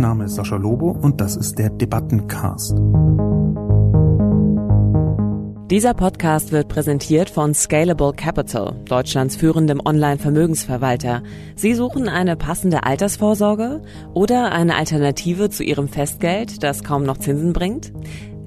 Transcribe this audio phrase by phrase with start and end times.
[0.00, 2.74] Mein Name ist Sascha Lobo und das ist der Debattencast.
[5.70, 11.22] Dieser Podcast wird präsentiert von Scalable Capital, Deutschlands führendem Online-Vermögensverwalter.
[11.54, 13.82] Sie suchen eine passende Altersvorsorge
[14.14, 17.92] oder eine Alternative zu Ihrem Festgeld, das kaum noch Zinsen bringt?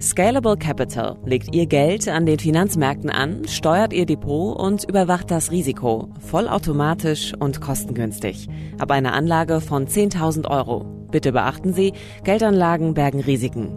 [0.04, 5.50] Scalable Capital legt Ihr Geld an den Finanzmärkten an, steuert Ihr Depot und überwacht das
[5.50, 8.50] Risiko, vollautomatisch und kostengünstig.
[8.80, 11.08] Ab einer Anlage von 10.000 Euro.
[11.10, 11.94] Bitte beachten Sie,
[12.26, 13.70] Geldanlagen bergen Risiken.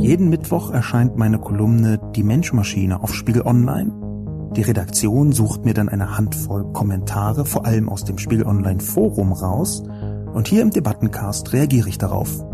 [0.00, 3.92] Jeden Mittwoch erscheint meine Kolumne Die Menschmaschine auf Spiegel Online.
[4.56, 9.32] Die Redaktion sucht mir dann eine Handvoll Kommentare, vor allem aus dem Spiegel Online Forum
[9.32, 9.84] raus,
[10.34, 12.44] und hier im Debattencast reagiere ich darauf.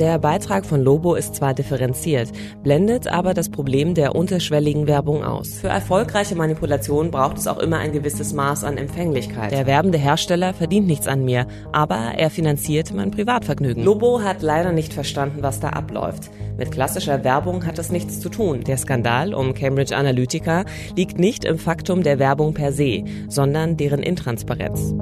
[0.00, 2.30] Der Beitrag von Lobo ist zwar differenziert,
[2.62, 5.58] blendet aber das Problem der unterschwelligen Werbung aus.
[5.60, 9.52] Für erfolgreiche Manipulation braucht es auch immer ein gewisses Maß an Empfänglichkeit.
[9.52, 13.84] Der werbende Hersteller verdient nichts an mir, aber er finanziert mein Privatvergnügen.
[13.84, 16.30] Lobo hat leider nicht verstanden, was da abläuft.
[16.56, 18.64] Mit klassischer Werbung hat es nichts zu tun.
[18.64, 20.64] Der Skandal um Cambridge Analytica
[20.96, 24.94] liegt nicht im Faktum der Werbung per se, sondern deren Intransparenz.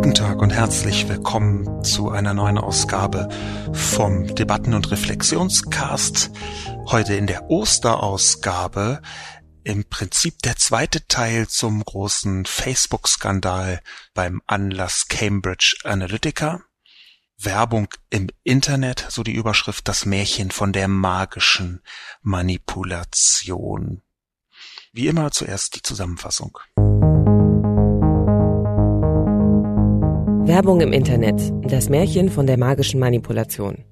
[0.00, 3.28] Guten Tag und herzlich willkommen zu einer neuen Ausgabe
[3.74, 6.30] vom Debatten- und Reflexionscast.
[6.86, 9.02] Heute in der Osterausgabe
[9.62, 13.82] im Prinzip der zweite Teil zum großen Facebook-Skandal
[14.14, 16.62] beim Anlass Cambridge Analytica.
[17.36, 21.82] Werbung im Internet, so die Überschrift, das Märchen von der magischen
[22.22, 24.00] Manipulation.
[24.94, 26.58] Wie immer zuerst die Zusammenfassung.
[30.50, 31.40] Werbung im Internet.
[31.70, 33.84] Das Märchen von der magischen Manipulation.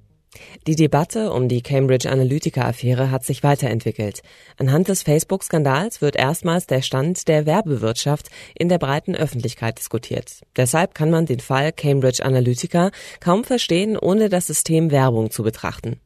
[0.67, 4.23] Die Debatte um die Cambridge Analytica-Affäre hat sich weiterentwickelt.
[4.57, 10.43] Anhand des Facebook-Skandals wird erstmals der Stand der Werbewirtschaft in der breiten Öffentlichkeit diskutiert.
[10.57, 16.01] Deshalb kann man den Fall Cambridge Analytica kaum verstehen, ohne das System Werbung zu betrachten.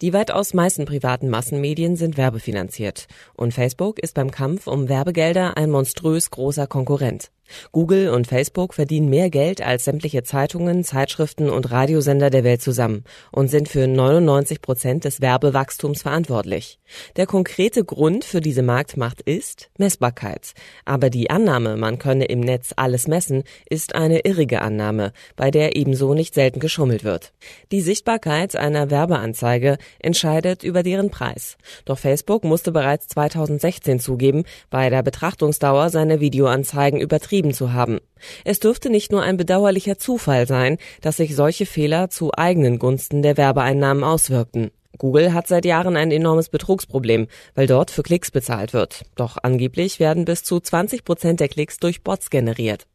[0.00, 5.72] Die weitaus meisten privaten Massenmedien sind werbefinanziert und Facebook ist beim Kampf um Werbegelder ein
[5.72, 7.32] monströs großer Konkurrent.
[7.72, 13.04] Google und Facebook verdienen mehr Geld als sämtliche Zeitungen, Zeitschriften und Radiosender der Welt zusammen
[13.32, 16.78] und sind für 99 Prozent des Werbewachstums verantwortlich.
[17.16, 20.52] Der konkrete Grund für diese Marktmacht ist Messbarkeit.
[20.84, 25.76] Aber die Annahme, man könne im Netz alles messen, ist eine irrige Annahme, bei der
[25.76, 27.32] ebenso nicht selten geschummelt wird.
[27.72, 31.56] Die Sichtbarkeit einer Werbeanzeige entscheidet über deren Preis.
[31.84, 38.00] Doch Facebook musste bereits 2016 zugeben, bei der Betrachtungsdauer seine Videoanzeigen übertrieben übertrieben zu haben.
[38.44, 43.22] Es dürfte nicht nur ein bedauerlicher Zufall sein, dass sich solche Fehler zu eigenen Gunsten
[43.22, 44.70] der Werbeeinnahmen auswirkten.
[44.98, 49.04] Google hat seit Jahren ein enormes Betrugsproblem, weil dort für Klicks bezahlt wird.
[49.14, 52.86] Doch angeblich werden bis zu 20 Prozent der Klicks durch Bots generiert.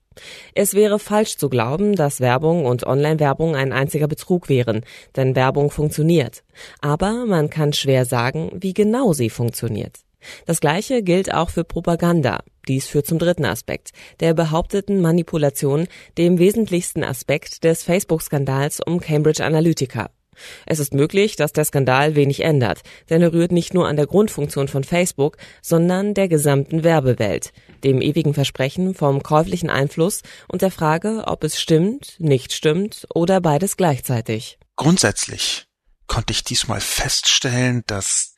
[0.53, 4.81] Es wäre falsch zu glauben, dass Werbung und Online-Werbung ein einziger Betrug wären,
[5.15, 6.43] denn Werbung funktioniert.
[6.81, 9.99] Aber man kann schwer sagen, wie genau sie funktioniert.
[10.45, 12.41] Das gleiche gilt auch für Propaganda.
[12.67, 15.87] Dies führt zum dritten Aspekt, der behaupteten Manipulation,
[16.17, 20.09] dem wesentlichsten Aspekt des Facebook-Skandals um Cambridge Analytica.
[20.65, 24.07] Es ist möglich, dass der Skandal wenig ändert, denn er rührt nicht nur an der
[24.07, 27.53] Grundfunktion von Facebook, sondern der gesamten Werbewelt,
[27.83, 33.41] dem ewigen Versprechen vom käuflichen Einfluss und der Frage, ob es stimmt, nicht stimmt oder
[33.41, 34.57] beides gleichzeitig.
[34.75, 35.65] Grundsätzlich
[36.07, 38.32] konnte ich diesmal feststellen, dass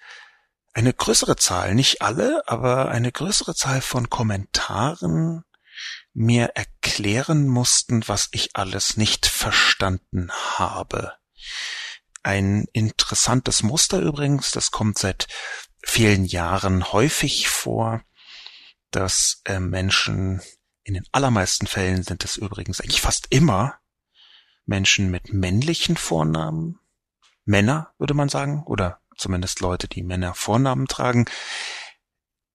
[0.75, 5.45] eine größere Zahl, nicht alle, aber eine größere Zahl von Kommentaren
[6.13, 11.13] mir erklären mussten, was ich alles nicht verstanden habe.
[12.23, 15.27] Ein interessantes Muster übrigens, das kommt seit
[15.81, 18.03] vielen Jahren häufig vor,
[18.91, 20.41] dass äh, Menschen,
[20.83, 23.79] in den allermeisten Fällen sind es übrigens eigentlich fast immer
[24.65, 26.79] Menschen mit männlichen Vornamen,
[27.45, 31.25] Männer würde man sagen, oder zumindest Leute, die Männer Vornamen tragen,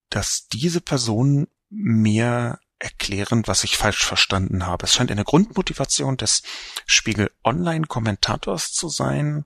[0.09, 4.87] dass diese Personen mir erklären, was ich falsch verstanden habe.
[4.87, 6.43] Es scheint eine Grundmotivation des
[6.87, 9.45] Spiegel Online Kommentators zu sein,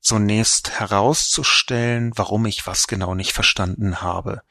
[0.00, 4.42] zunächst herauszustellen, warum ich was genau nicht verstanden habe.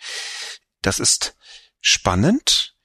[0.81, 1.37] Das ist
[1.79, 2.75] spannend,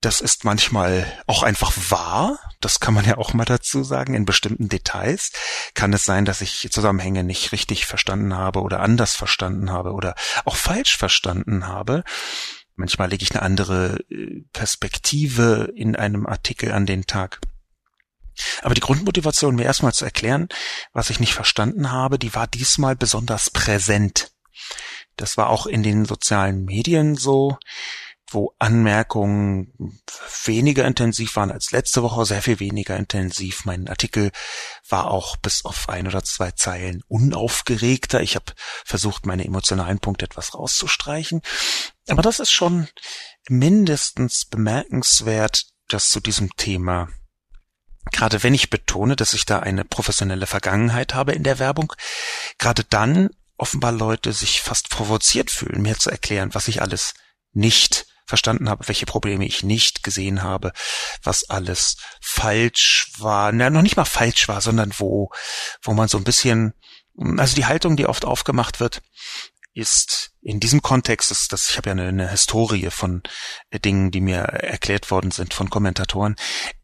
[0.00, 2.38] das ist manchmal auch einfach wahr.
[2.60, 4.14] Das kann man ja auch mal dazu sagen.
[4.14, 5.32] In bestimmten Details
[5.74, 10.14] kann es sein, dass ich Zusammenhänge nicht richtig verstanden habe oder anders verstanden habe oder
[10.44, 12.02] auch falsch verstanden habe.
[12.74, 17.40] Manchmal lege ich eine andere äh, Perspektive in einem Artikel an den Tag.
[18.62, 20.48] Aber die Grundmotivation, mir erstmal zu erklären,
[20.92, 24.32] was ich nicht verstanden habe, die war diesmal besonders präsent.
[25.16, 27.58] Das war auch in den sozialen Medien so
[28.30, 30.00] wo Anmerkungen
[30.44, 33.64] weniger intensiv waren als letzte Woche, sehr viel weniger intensiv.
[33.64, 34.32] Mein Artikel
[34.88, 38.20] war auch bis auf ein oder zwei Zeilen unaufgeregter.
[38.20, 38.52] Ich habe
[38.84, 41.40] versucht, meine emotionalen Punkte etwas rauszustreichen.
[42.08, 42.88] Aber das ist schon
[43.48, 47.08] mindestens bemerkenswert, dass zu diesem Thema
[48.12, 51.92] Gerade wenn ich betone, dass ich da eine professionelle Vergangenheit habe in der Werbung,
[52.56, 57.14] gerade dann offenbar Leute sich fast provoziert fühlen, mir zu erklären, was ich alles
[57.52, 60.72] nicht verstanden habe, welche Probleme ich nicht gesehen habe,
[61.22, 65.30] was alles falsch war, na, noch nicht mal falsch war, sondern wo,
[65.82, 66.74] wo man so ein bisschen,
[67.16, 69.02] also die Haltung, die oft aufgemacht wird,
[69.76, 73.22] ist in diesem Kontext, das, das, ich habe ja eine, eine Historie von
[73.68, 76.36] äh, Dingen, die mir erklärt worden sind von Kommentatoren.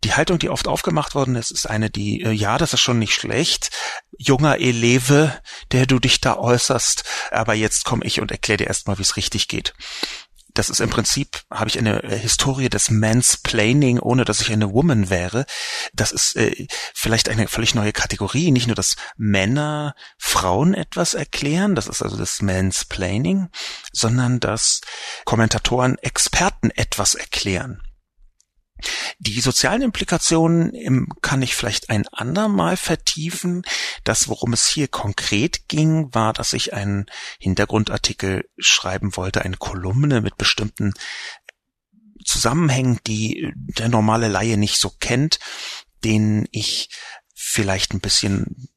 [0.05, 2.99] Die Haltung, die oft aufgemacht worden ist, ist eine, die, äh, ja, das ist schon
[2.99, 3.71] nicht schlecht,
[4.19, 5.33] junger Eleve,
[5.73, 9.17] der du dich da äußerst, aber jetzt komme ich und erkläre dir erstmal, wie es
[9.17, 9.73] richtig geht
[10.55, 14.73] das ist im Prinzip, habe ich eine äh, Historie des Mansplaining, ohne dass ich eine
[14.73, 15.47] Woman wäre.
[15.93, 18.51] Das ist äh, vielleicht eine völlig neue Kategorie.
[18.51, 23.49] Nicht nur, dass Männer Frauen etwas erklären, das ist also das Mansplaining,
[23.93, 24.81] sondern dass
[25.25, 27.81] Kommentatoren Experten etwas erklären.
[29.19, 33.63] Die sozialen Implikationen kann ich vielleicht ein andermal vertiefen.
[34.05, 37.07] Das, worum es hier konkret ging, war, dass ich einen
[37.39, 40.93] Hintergrundartikel schreiben wollte, eine Kolumne mit bestimmten
[42.25, 45.39] Zusammenhängen, die der normale Laie nicht so kennt,
[46.05, 46.89] den ich
[47.35, 48.69] vielleicht ein bisschen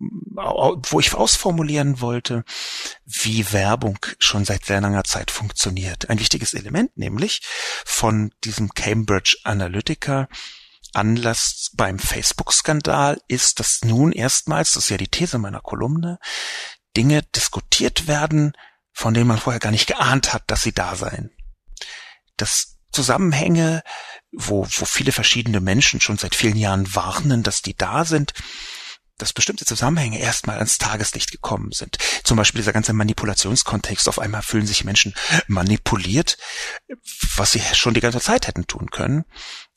[0.00, 2.44] wo ich ausformulieren wollte,
[3.04, 6.08] wie Werbung schon seit sehr langer Zeit funktioniert.
[6.08, 7.42] Ein wichtiges Element nämlich
[7.84, 10.28] von diesem Cambridge Analytica
[10.94, 16.18] Anlass beim Facebook-Skandal ist, dass nun erstmals, das ist ja die These meiner Kolumne,
[16.96, 18.52] Dinge diskutiert werden,
[18.92, 21.30] von denen man vorher gar nicht geahnt hat, dass sie da seien.
[22.36, 23.82] Dass Zusammenhänge,
[24.32, 28.32] wo, wo viele verschiedene Menschen schon seit vielen Jahren warnen, dass die da sind,
[29.18, 31.98] dass bestimmte Zusammenhänge erstmal ans Tageslicht gekommen sind.
[32.24, 34.08] Zum Beispiel dieser ganze Manipulationskontext.
[34.08, 35.14] Auf einmal fühlen sich Menschen
[35.46, 36.38] manipuliert,
[37.36, 39.24] was sie schon die ganze Zeit hätten tun können.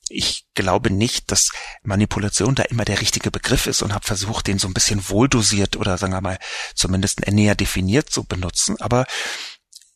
[0.09, 1.51] Ich glaube nicht, dass
[1.83, 5.77] Manipulation da immer der richtige Begriff ist und habe versucht, den so ein bisschen wohldosiert
[5.77, 6.39] oder sagen wir mal
[6.75, 8.79] zumindest näher definiert zu benutzen.
[8.81, 9.05] Aber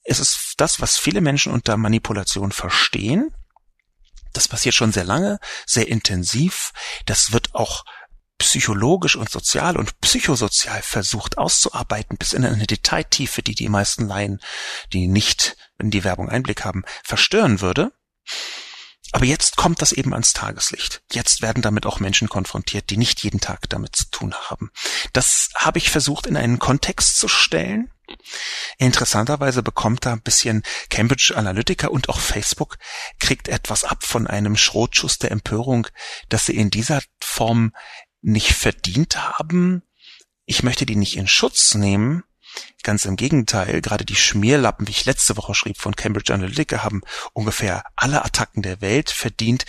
[0.04, 3.34] es ist das, was viele Menschen unter Manipulation verstehen.
[4.34, 6.72] Das passiert schon sehr lange, sehr intensiv.
[7.06, 7.84] Das wird auch
[8.38, 14.42] psychologisch und sozial und psychosozial versucht auszuarbeiten bis in eine Detailtiefe, die die meisten Laien,
[14.94, 17.92] die nicht in die Werbung Einblick haben, verstören würde.
[19.12, 21.02] Aber jetzt kommt das eben ans Tageslicht.
[21.12, 24.72] Jetzt werden damit auch Menschen konfrontiert, die nicht jeden Tag damit zu tun haben.
[25.14, 27.92] Das habe ich versucht in einen Kontext zu stellen.
[28.78, 32.78] Interessanterweise bekommt da ein bisschen Cambridge Analytica und auch Facebook
[33.20, 35.88] kriegt etwas ab von einem Schrotschuss der Empörung,
[36.30, 37.74] dass sie in dieser Form
[38.26, 39.84] nicht verdient haben.
[40.46, 42.24] Ich möchte die nicht in Schutz nehmen.
[42.84, 47.02] Ganz im Gegenteil, gerade die Schmierlappen, wie ich letzte Woche schrieb, von Cambridge Analytica haben
[47.34, 49.66] ungefähr alle Attacken der Welt verdient.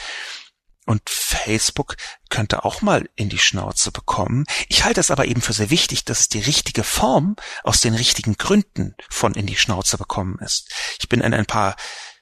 [0.86, 1.96] Und Facebook
[2.30, 4.44] könnte auch mal in die Schnauze bekommen.
[4.68, 7.94] Ich halte es aber eben für sehr wichtig, dass es die richtige Form aus den
[7.94, 10.70] richtigen Gründen von in die Schnauze bekommen ist.
[11.00, 11.74] Ich bin in ein paar,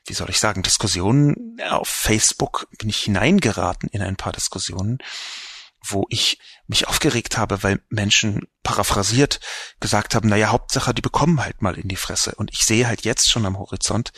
[0.06, 4.98] wie soll ich sagen, Diskussionen auf Facebook bin ich hineingeraten in ein paar Diskussionen,
[5.86, 9.40] wo ich mich aufgeregt habe, weil Menschen paraphrasiert
[9.80, 12.34] gesagt haben, naja, Hauptsache, die bekommen halt mal in die Fresse.
[12.36, 14.12] Und ich sehe halt jetzt schon am Horizont,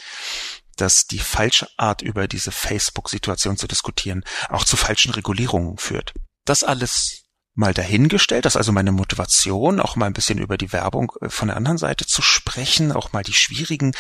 [0.76, 6.14] dass die falsche Art über diese Facebook-Situation zu diskutieren auch zu falschen Regulierungen führt.
[6.44, 7.22] Das alles
[7.54, 11.30] mal dahingestellt, das ist also meine Motivation, auch mal ein bisschen über die Werbung äh,
[11.30, 13.92] von der anderen Seite zu sprechen, auch mal die schwierigen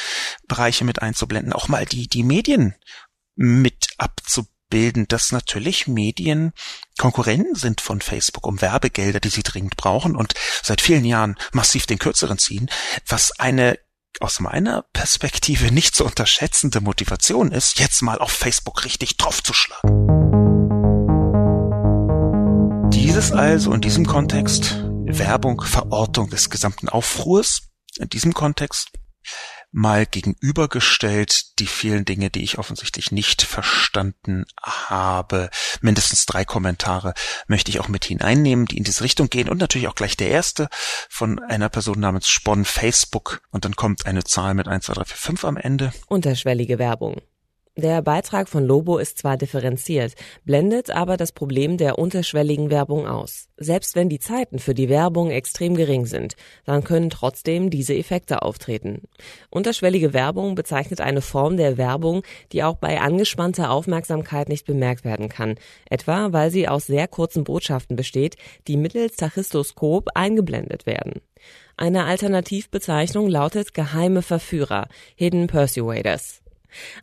[0.46, 2.74] Bereiche mit einzublenden, auch mal die, die Medien
[3.34, 6.52] mit abzubilden bilden, dass natürlich Medien
[6.98, 11.86] Konkurrenten sind von Facebook um Werbegelder, die sie dringend brauchen und seit vielen Jahren massiv
[11.86, 12.68] den Kürzeren ziehen,
[13.06, 13.78] was eine
[14.20, 19.90] aus meiner Perspektive nicht zu unterschätzende Motivation ist, jetzt mal auf Facebook richtig draufzuschlagen.
[22.90, 27.62] Dieses also in diesem Kontext Werbung, Verortung des gesamten Aufruhrs,
[27.98, 28.90] in diesem Kontext
[29.76, 35.50] mal gegenübergestellt die vielen Dinge, die ich offensichtlich nicht verstanden habe.
[35.82, 37.12] Mindestens drei Kommentare
[37.46, 40.30] möchte ich auch mit hineinnehmen, die in diese Richtung gehen und natürlich auch gleich der
[40.30, 40.68] erste
[41.10, 45.04] von einer Person namens Spon Facebook und dann kommt eine Zahl mit 1, 2, 3,
[45.04, 45.92] 4, 5 am Ende.
[46.08, 47.20] Unterschwellige Werbung.
[47.78, 50.14] Der Beitrag von Lobo ist zwar differenziert,
[50.46, 53.50] blendet aber das Problem der unterschwelligen Werbung aus.
[53.58, 58.40] Selbst wenn die Zeiten für die Werbung extrem gering sind, dann können trotzdem diese Effekte
[58.40, 59.02] auftreten.
[59.50, 65.28] Unterschwellige Werbung bezeichnet eine Form der Werbung, die auch bei angespannter Aufmerksamkeit nicht bemerkt werden
[65.28, 65.56] kann,
[65.90, 68.36] etwa weil sie aus sehr kurzen Botschaften besteht,
[68.68, 71.20] die mittels Tachistoskop eingeblendet werden.
[71.76, 76.40] Eine Alternativbezeichnung lautet geheime Verführer, Hidden Persuaders.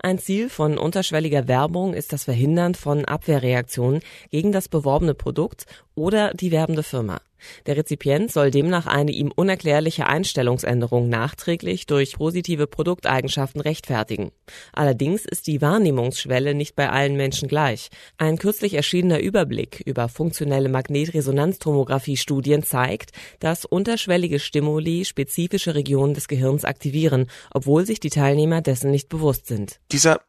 [0.02, 4.02] Ein Ziel von unterschwelliger Werbung ist das Verhindern von Abwehrreaktionen
[4.32, 5.66] gegen das beworbene Produkt
[5.96, 7.22] oder die werbende Firma.
[7.66, 14.32] Der Rezipient soll demnach eine ihm unerklärliche Einstellungsänderung nachträglich durch positive Produkteigenschaften rechtfertigen.
[14.74, 17.90] Allerdings ist die Wahrnehmungsschwelle nicht bei allen Menschen gleich.
[18.18, 26.66] Ein kürzlich erschienener Überblick über funktionelle Magnetresonanztomographie-Studien zeigt, dass unterschwellige Stimuli spezifische Regionen des Gehirns
[26.66, 29.80] aktivieren, obwohl sich die Teilnehmer dessen nicht bewusst sind.
[29.92, 30.22] Dieser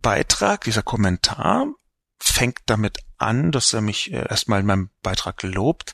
[0.00, 1.66] Beitrag, dieser Kommentar
[2.20, 5.92] fängt damit an, dass er mich äh, erstmal in meinem Beitrag lobt,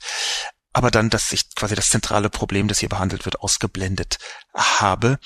[0.75, 4.19] aber dann, dass ich quasi das zentrale Problem, das hier behandelt wird, ausgeblendet
[4.53, 5.19] habe,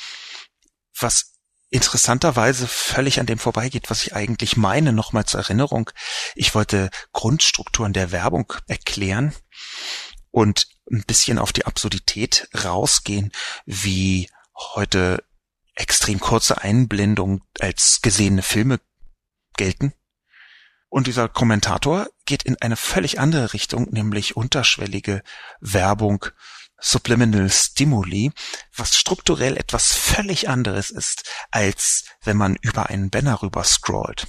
[1.00, 1.38] was
[1.70, 4.92] interessanterweise völlig an dem vorbeigeht, was ich eigentlich meine.
[4.92, 5.90] Nochmal zur Erinnerung.
[6.34, 9.34] Ich wollte Grundstrukturen der Werbung erklären
[10.30, 13.32] und ein bisschen auf die Absurdität rausgehen,
[13.64, 14.30] wie
[14.74, 15.24] heute
[15.74, 18.80] extrem kurze Einblendungen als gesehene Filme
[19.56, 19.94] gelten
[20.88, 25.22] und dieser Kommentator geht in eine völlig andere Richtung, nämlich unterschwellige
[25.60, 26.26] Werbung,
[26.78, 28.30] Subliminal Stimuli,
[28.76, 34.26] was strukturell etwas völlig anderes ist, als wenn man über einen Banner rüber scrollt.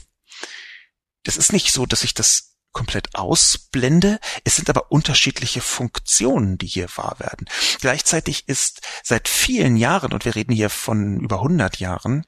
[1.24, 4.20] Das ist nicht so, dass ich das komplett ausblende.
[4.46, 7.50] Es sind aber unterschiedliche Funktionen, die hier wahr werden.
[7.82, 12.26] Gleichzeitig ist seit vielen Jahren, und wir reden hier von über 100 Jahren,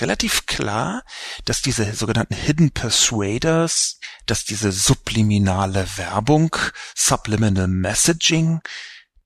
[0.00, 1.04] relativ klar,
[1.44, 6.54] dass diese sogenannten Hidden Persuaders, dass diese subliminale Werbung,
[6.94, 8.60] Subliminal Messaging,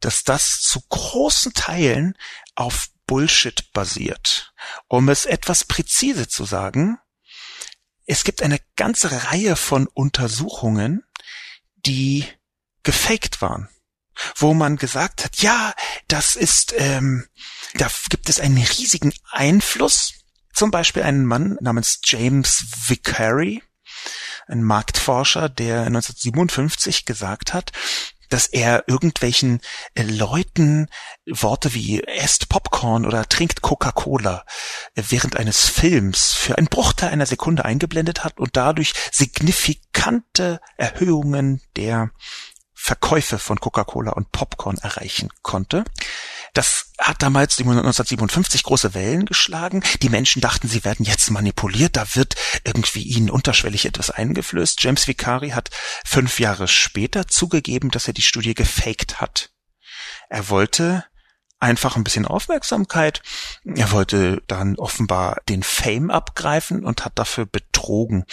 [0.00, 2.16] dass das zu großen Teilen
[2.54, 4.54] auf Bullshit basiert.
[4.88, 6.98] Um es etwas präzise zu sagen,
[8.06, 11.04] es gibt eine ganze Reihe von Untersuchungen,
[11.86, 12.26] die
[12.82, 13.68] gefaked waren,
[14.36, 15.74] wo man gesagt hat, ja,
[16.08, 17.26] das ist, ähm,
[17.74, 20.19] da gibt es einen riesigen Einfluss,
[20.52, 23.62] zum Beispiel einen Mann namens James Vicary,
[24.46, 27.72] ein Marktforscher, der 1957 gesagt hat,
[28.30, 29.60] dass er irgendwelchen
[29.94, 30.88] äh, Leuten
[31.26, 34.44] Worte wie esst Popcorn oder trinkt Coca-Cola
[34.94, 41.60] äh, während eines Films für einen Bruchteil einer Sekunde eingeblendet hat und dadurch signifikante Erhöhungen
[41.76, 42.10] der
[42.72, 45.84] Verkäufe von Coca-Cola und Popcorn erreichen konnte.
[46.54, 49.82] Das hat damals 1957 große Wellen geschlagen.
[50.02, 51.96] Die Menschen dachten, sie werden jetzt manipuliert.
[51.96, 54.82] Da wird irgendwie ihnen unterschwellig etwas eingeflößt.
[54.82, 55.70] James Vicari hat
[56.04, 59.50] fünf Jahre später zugegeben, dass er die Studie gefaked hat.
[60.28, 61.04] Er wollte
[61.60, 63.22] einfach ein bisschen Aufmerksamkeit.
[63.64, 68.24] Er wollte dann offenbar den Fame abgreifen und hat dafür betrogen.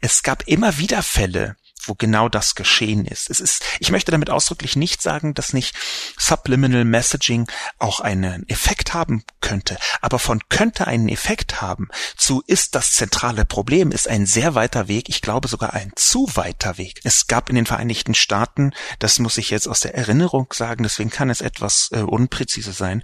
[0.00, 1.56] Es gab immer wieder Fälle,
[1.88, 3.30] wo genau das geschehen ist.
[3.30, 5.74] Es ist, ich möchte damit ausdrücklich nicht sagen, dass nicht
[6.18, 7.46] Subliminal Messaging
[7.78, 13.44] auch einen Effekt haben könnte, aber von könnte einen Effekt haben zu ist das zentrale
[13.44, 17.00] Problem ist ein sehr weiter Weg, ich glaube sogar ein zu weiter Weg.
[17.04, 21.10] Es gab in den Vereinigten Staaten, das muss ich jetzt aus der Erinnerung sagen, deswegen
[21.10, 23.02] kann es etwas äh, unpräzise sein,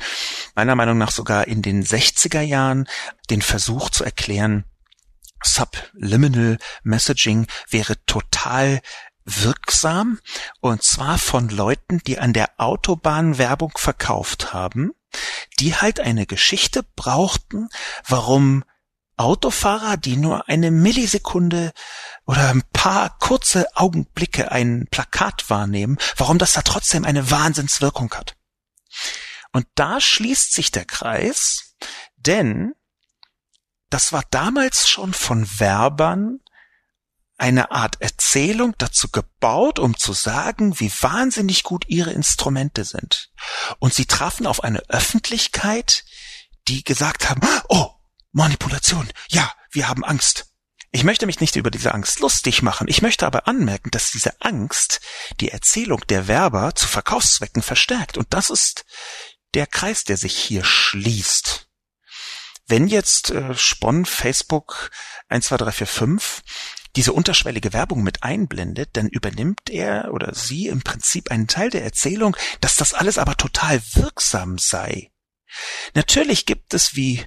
[0.54, 2.88] meiner Meinung nach sogar in den 60er Jahren
[3.30, 4.64] den Versuch zu erklären,
[5.44, 8.80] Subliminal Messaging wäre total
[9.25, 10.18] wirksam
[10.61, 14.92] und zwar von Leuten, die an der Autobahn Werbung verkauft haben,
[15.59, 17.68] die halt eine Geschichte brauchten,
[18.06, 18.64] warum
[19.16, 21.73] Autofahrer, die nur eine Millisekunde
[22.25, 28.37] oder ein paar kurze Augenblicke ein Plakat wahrnehmen, warum das da trotzdem eine Wahnsinnswirkung hat.
[29.52, 31.75] Und da schließt sich der Kreis,
[32.16, 32.73] denn
[33.90, 36.40] das war damals schon von Werbern
[37.37, 43.30] eine Art Erzählung dazu gebaut, um zu sagen, wie wahnsinnig gut ihre Instrumente sind.
[43.78, 46.04] Und sie trafen auf eine Öffentlichkeit,
[46.68, 47.90] die gesagt haben, oh,
[48.32, 50.47] Manipulation, ja, wir haben Angst.
[50.92, 52.88] Ich möchte mich nicht über diese Angst lustig machen.
[52.88, 55.00] Ich möchte aber anmerken, dass diese Angst
[55.40, 58.18] die Erzählung der Werber zu Verkaufszwecken verstärkt.
[58.18, 58.85] Und das ist
[59.54, 61.70] der Kreis, der sich hier schließt.
[62.71, 64.93] Wenn jetzt äh, Spon, Facebook
[65.29, 66.43] 1, 2, 3, 4, 5
[66.95, 71.83] diese unterschwellige Werbung mit einblendet, dann übernimmt er oder sie im Prinzip einen Teil der
[71.83, 75.11] Erzählung, dass das alles aber total wirksam sei.
[75.95, 77.27] Natürlich gibt es, wie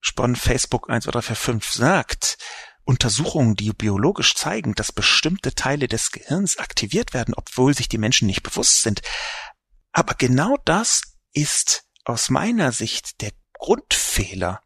[0.00, 2.36] Spon Facebook 12345 sagt,
[2.84, 8.26] Untersuchungen, die biologisch zeigen, dass bestimmte Teile des Gehirns aktiviert werden, obwohl sich die Menschen
[8.26, 9.00] nicht bewusst sind.
[9.92, 11.00] Aber genau das
[11.32, 14.60] ist aus meiner Sicht der Grundfehler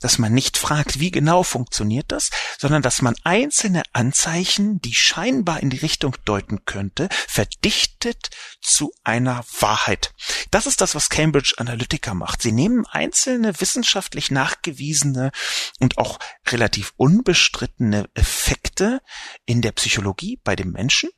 [0.00, 5.60] dass man nicht fragt, wie genau funktioniert das, sondern dass man einzelne Anzeichen, die scheinbar
[5.60, 8.30] in die Richtung deuten könnte, verdichtet
[8.62, 10.14] zu einer Wahrheit.
[10.50, 12.40] Das ist das, was Cambridge Analytica macht.
[12.42, 15.32] Sie nehmen einzelne wissenschaftlich nachgewiesene
[15.78, 19.02] und auch relativ unbestrittene Effekte
[19.44, 21.10] in der Psychologie bei dem Menschen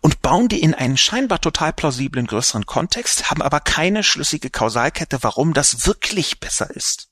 [0.00, 5.22] und bauen die in einen scheinbar total plausiblen größeren Kontext, haben aber keine schlüssige Kausalkette,
[5.22, 7.08] warum das wirklich besser ist.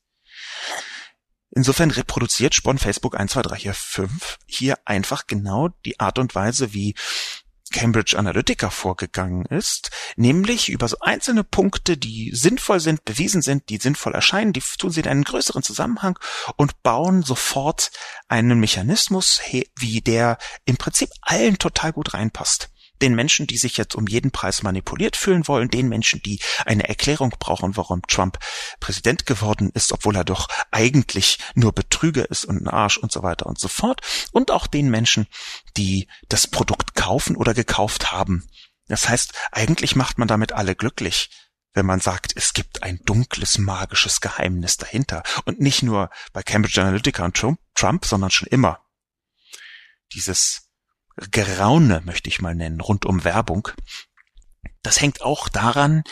[1.55, 6.33] Insofern reproduziert Spon Facebook 1, 2, 3, 4, 5 hier einfach genau die Art und
[6.33, 6.95] Weise, wie
[7.73, 13.77] Cambridge Analytica vorgegangen ist, nämlich über so einzelne Punkte, die sinnvoll sind, bewiesen sind, die
[13.77, 16.17] sinnvoll erscheinen, die tun sie in einen größeren Zusammenhang
[16.55, 17.91] und bauen sofort
[18.29, 19.41] einen Mechanismus,
[19.75, 24.31] wie der im Prinzip allen total gut reinpasst den Menschen, die sich jetzt um jeden
[24.31, 28.39] Preis manipuliert fühlen wollen, den Menschen, die eine Erklärung brauchen, warum Trump
[28.79, 33.23] Präsident geworden ist, obwohl er doch eigentlich nur Betrüger ist und ein Arsch und so
[33.23, 35.27] weiter und so fort, und auch den Menschen,
[35.77, 38.47] die das Produkt kaufen oder gekauft haben.
[38.87, 41.29] Das heißt, eigentlich macht man damit alle glücklich
[41.73, 45.23] wenn man sagt, es gibt ein dunkles, magisches Geheimnis dahinter.
[45.45, 48.85] Und nicht nur bei Cambridge Analytica und Trump, sondern schon immer.
[50.13, 50.69] Dieses
[51.31, 53.69] Geraune, möchte ich mal nennen, rund um Werbung.
[54.81, 56.03] Das hängt auch daran,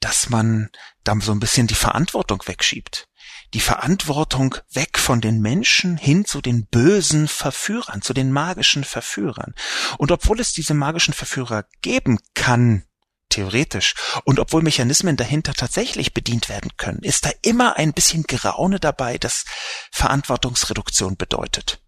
[0.00, 0.70] dass man
[1.04, 3.08] da so ein bisschen die Verantwortung wegschiebt.
[3.54, 9.54] Die Verantwortung weg von den Menschen hin zu den bösen Verführern, zu den magischen Verführern.
[9.98, 12.84] Und obwohl es diese magischen Verführer geben kann,
[13.28, 13.94] theoretisch,
[14.24, 19.18] und obwohl Mechanismen dahinter tatsächlich bedient werden können, ist da immer ein bisschen Geraune dabei,
[19.18, 19.44] das
[19.92, 21.82] Verantwortungsreduktion bedeutet.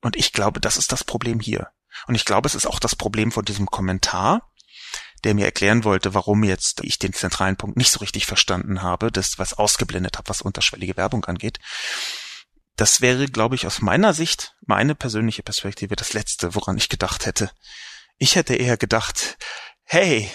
[0.00, 1.70] Und ich glaube, das ist das Problem hier.
[2.06, 4.50] Und ich glaube, es ist auch das Problem von diesem Kommentar,
[5.24, 9.12] der mir erklären wollte, warum jetzt ich den zentralen Punkt nicht so richtig verstanden habe,
[9.12, 11.58] das was ausgeblendet habe, was unterschwellige Werbung angeht.
[12.76, 17.26] Das wäre, glaube ich, aus meiner Sicht, meine persönliche Perspektive, das Letzte, woran ich gedacht
[17.26, 17.50] hätte.
[18.18, 19.36] Ich hätte eher gedacht,
[19.84, 20.30] hey,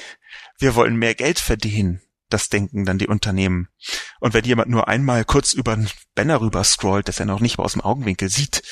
[0.60, 2.02] wir wollen mehr Geld verdienen.
[2.30, 3.70] Das denken dann die Unternehmen.
[4.20, 7.58] Und wenn jemand nur einmal kurz über einen Banner rüber scrollt, das er noch nicht
[7.58, 8.63] mal aus dem Augenwinkel sieht,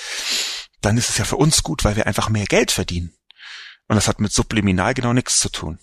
[0.85, 3.11] dann ist es ja für uns gut, weil wir einfach mehr Geld verdienen.
[3.87, 5.79] Und das hat mit subliminal genau nichts zu tun.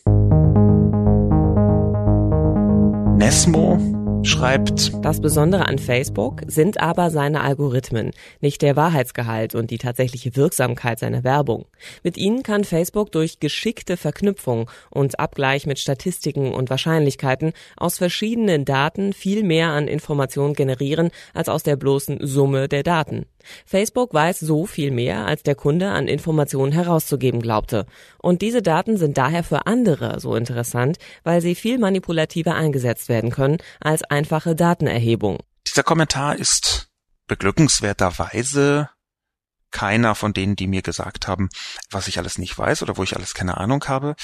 [3.16, 3.78] Nesmo
[4.24, 4.92] schreibt.
[5.04, 11.00] Das Besondere an Facebook sind aber seine Algorithmen, nicht der Wahrheitsgehalt und die tatsächliche Wirksamkeit
[11.00, 11.66] seiner Werbung.
[12.04, 18.64] Mit ihnen kann Facebook durch geschickte Verknüpfung und Abgleich mit Statistiken und Wahrscheinlichkeiten aus verschiedenen
[18.64, 23.26] Daten viel mehr an Informationen generieren als aus der bloßen Summe der Daten.
[23.66, 27.86] Facebook weiß so viel mehr, als der Kunde an Informationen herauszugeben glaubte.
[28.18, 33.30] Und diese Daten sind daher für andere so interessant, weil sie viel manipulativer eingesetzt werden
[33.30, 35.38] können als einfache Datenerhebung.
[35.66, 36.88] Dieser Kommentar ist
[37.28, 38.90] beglückenswerterweise
[39.72, 41.48] keiner von denen, die mir gesagt haben,
[41.90, 44.14] was ich alles nicht weiß oder wo ich alles keine Ahnung habe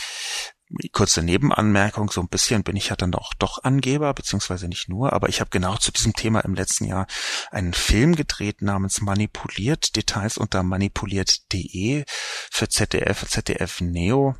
[0.93, 5.13] kurze Nebenanmerkung, so ein bisschen bin ich ja dann auch doch Angeber, beziehungsweise nicht nur,
[5.13, 7.07] aber ich habe genau zu diesem Thema im letzten Jahr
[7.51, 12.05] einen Film gedreht namens Manipuliert, Details unter manipuliert.de
[12.51, 14.37] für ZDF, ZDF Neo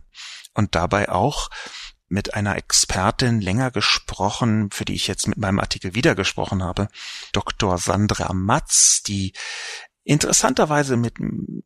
[0.55, 1.49] und dabei auch
[2.11, 6.89] mit einer Expertin länger gesprochen, für die ich jetzt mit meinem Artikel wieder gesprochen habe,
[7.33, 7.77] Dr.
[7.77, 9.35] Sandra Matz, die
[10.09, 11.17] interessanterweise mit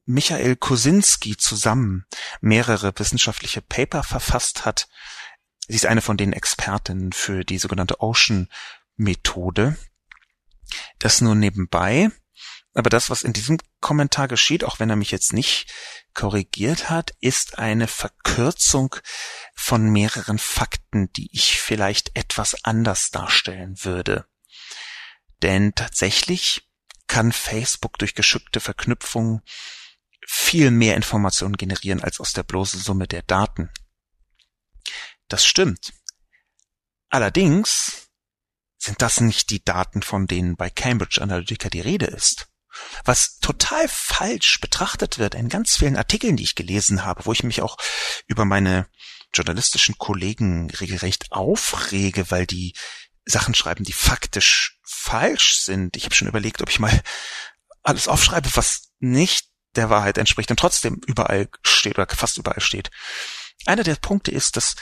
[0.05, 2.07] Michael Kosinski zusammen
[2.41, 4.89] mehrere wissenschaftliche Paper verfasst hat.
[5.69, 8.49] Sie ist eine von den Expertinnen für die sogenannte Ocean
[8.97, 9.77] Methode.
[10.99, 12.11] Das nur nebenbei.
[12.75, 15.73] Aber das, was in diesem Kommentar geschieht, auch wenn er mich jetzt nicht
[16.13, 18.97] korrigiert hat, ist eine Verkürzung
[19.55, 24.27] von mehreren Fakten, die ich vielleicht etwas anders darstellen würde.
[25.43, 26.72] Denn tatsächlich
[27.13, 29.43] kann Facebook durch geschickte Verknüpfungen
[30.27, 33.69] viel mehr Informationen generieren als aus der bloßen Summe der Daten.
[35.29, 35.93] Das stimmt.
[37.11, 38.09] Allerdings
[38.79, 42.49] sind das nicht die Daten, von denen bei Cambridge Analytica die Rede ist.
[43.05, 47.43] Was total falsch betrachtet wird in ganz vielen Artikeln, die ich gelesen habe, wo ich
[47.43, 47.77] mich auch
[48.27, 48.89] über meine
[49.35, 52.73] journalistischen Kollegen regelrecht aufrege, weil die
[53.25, 55.97] Sachen schreiben, die faktisch falsch sind.
[55.97, 57.03] Ich habe schon überlegt, ob ich mal
[57.83, 62.91] alles aufschreibe, was nicht der Wahrheit entspricht und trotzdem überall steht oder fast überall steht.
[63.67, 64.77] Einer der Punkte ist, dass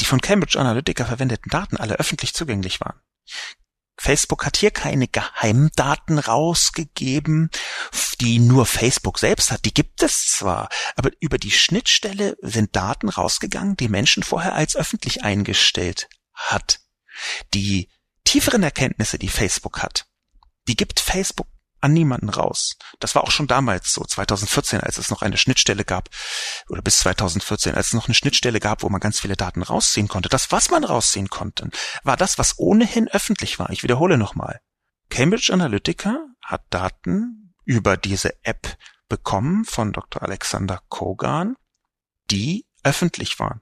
[0.00, 3.00] die von Cambridge Analytica verwendeten Daten alle öffentlich zugänglich waren.
[3.98, 7.50] Facebook hat hier keine Geheimdaten rausgegeben,
[8.20, 9.64] die nur Facebook selbst hat.
[9.64, 14.76] Die gibt es zwar, aber über die Schnittstelle sind Daten rausgegangen, die Menschen vorher als
[14.76, 16.81] öffentlich eingestellt hat.
[17.54, 17.88] Die
[18.24, 20.06] tieferen Erkenntnisse, die Facebook hat,
[20.68, 21.48] die gibt Facebook
[21.82, 22.76] an niemanden raus.
[23.00, 26.08] Das war auch schon damals so, 2014, als es noch eine Schnittstelle gab,
[26.68, 30.08] oder bis 2014, als es noch eine Schnittstelle gab, wo man ganz viele Daten rausziehen
[30.08, 30.28] konnte.
[30.28, 31.70] Das, was man rausziehen konnte,
[32.04, 33.70] war das, was ohnehin öffentlich war.
[33.70, 34.60] Ich wiederhole nochmal.
[35.10, 40.22] Cambridge Analytica hat Daten über diese App bekommen von Dr.
[40.22, 41.56] Alexander Kogan,
[42.30, 43.60] die öffentlich waren.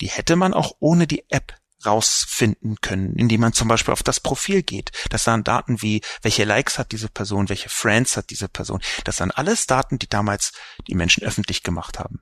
[0.00, 4.20] Die hätte man auch ohne die App rausfinden können, indem man zum Beispiel auf das
[4.20, 4.90] Profil geht.
[5.10, 8.80] Das waren Daten wie, welche Likes hat diese Person, welche Friends hat diese Person.
[9.04, 10.52] Das waren alles Daten, die damals
[10.88, 12.20] die Menschen öffentlich gemacht haben.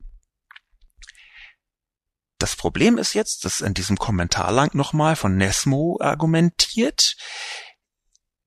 [2.39, 7.17] Das Problem ist jetzt, dass in diesem Kommentar lang nochmal von Nesmo argumentiert,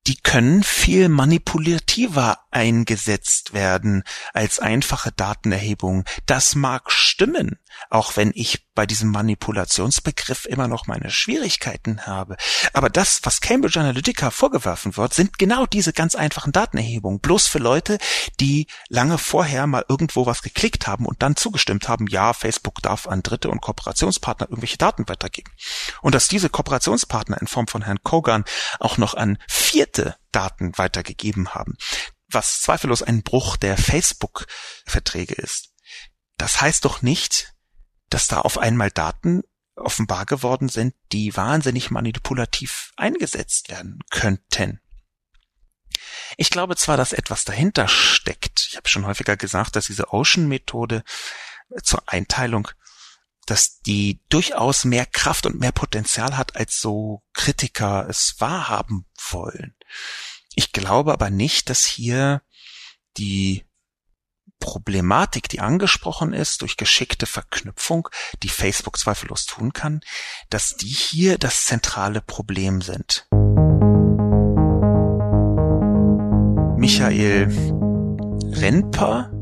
[0.07, 6.03] die können viel manipulativer eingesetzt werden als einfache Datenerhebung.
[6.25, 7.59] Das mag stimmen,
[7.89, 12.37] auch wenn ich bei diesem Manipulationsbegriff immer noch meine Schwierigkeiten habe.
[12.73, 17.19] Aber das, was Cambridge Analytica vorgeworfen wird, sind genau diese ganz einfachen Datenerhebungen.
[17.19, 17.97] Bloß für Leute,
[18.39, 23.07] die lange vorher mal irgendwo was geklickt haben und dann zugestimmt haben, ja, Facebook darf
[23.07, 25.51] an Dritte und Kooperationspartner irgendwelche Daten weitergeben.
[26.01, 28.45] Und dass diese Kooperationspartner in Form von Herrn Kogan
[28.79, 31.75] auch noch an vierte Daten weitergegeben haben,
[32.27, 35.69] was zweifellos ein Bruch der Facebook-Verträge ist.
[36.37, 37.52] Das heißt doch nicht,
[38.09, 39.43] dass da auf einmal Daten
[39.75, 44.79] offenbar geworden sind, die wahnsinnig manipulativ eingesetzt werden könnten.
[46.37, 48.67] Ich glaube zwar, dass etwas dahinter steckt.
[48.69, 51.03] Ich habe schon häufiger gesagt, dass diese Ocean-Methode
[51.81, 52.67] zur Einteilung,
[53.45, 59.75] dass die durchaus mehr Kraft und mehr Potenzial hat, als so Kritiker es wahrhaben wollen.
[60.55, 62.41] Ich glaube aber nicht, dass hier
[63.17, 63.65] die
[64.63, 68.07] Problematik, die angesprochen ist durch geschickte Verknüpfung,
[68.43, 69.99] die Facebook zweifellos tun kann,
[70.49, 73.27] dass die hier das zentrale Problem sind.
[76.77, 77.49] Michael
[78.53, 79.33] Renper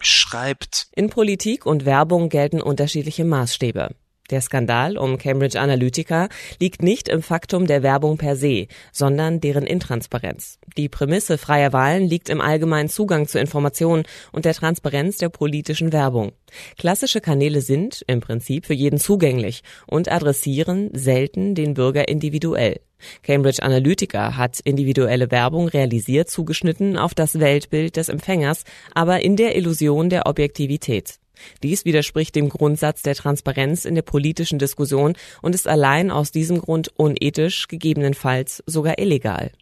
[0.00, 3.94] schreibt In Politik und Werbung gelten unterschiedliche Maßstäbe.
[4.30, 6.28] Der Skandal um Cambridge Analytica
[6.60, 10.58] liegt nicht im Faktum der Werbung per se, sondern deren Intransparenz.
[10.76, 15.92] Die Prämisse freier Wahlen liegt im allgemeinen Zugang zu Informationen und der Transparenz der politischen
[15.92, 16.32] Werbung.
[16.78, 22.80] Klassische Kanäle sind im Prinzip für jeden zugänglich und adressieren selten den Bürger individuell.
[23.22, 28.64] Cambridge Analytica hat individuelle Werbung realisiert zugeschnitten auf das Weltbild des Empfängers,
[28.94, 31.18] aber in der Illusion der Objektivität.
[31.62, 36.60] Dies widerspricht dem Grundsatz der Transparenz in der politischen Diskussion und ist allein aus diesem
[36.60, 39.52] Grund unethisch, gegebenenfalls sogar illegal.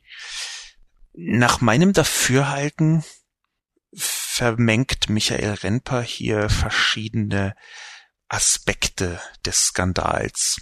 [1.12, 3.04] Nach meinem Dafürhalten
[3.94, 7.54] vermengt Michael Renper hier verschiedene
[8.28, 10.60] Aspekte des Skandals.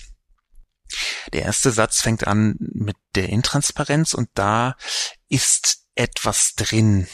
[1.33, 4.77] Der erste Satz fängt an mit der Intransparenz und da
[5.29, 7.09] ist etwas drin,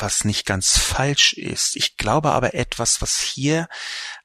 [0.00, 1.76] was nicht ganz falsch ist.
[1.76, 3.68] Ich glaube aber etwas, was hier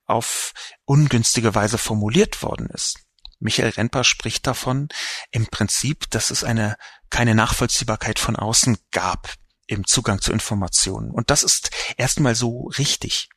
[0.05, 0.53] auf
[0.85, 2.99] ungünstige Weise formuliert worden ist.
[3.39, 4.89] Michael Renper spricht davon
[5.31, 6.77] im Prinzip, dass es eine
[7.09, 9.33] keine Nachvollziehbarkeit von außen gab
[9.67, 11.11] im Zugang zu Informationen.
[11.11, 13.29] Und das ist erstmal so richtig.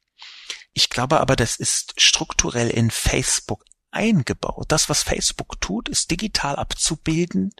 [0.72, 4.66] Ich glaube aber, das ist strukturell in Facebook eingebaut.
[4.68, 7.50] Das, was Facebook tut, ist digital abzubilden,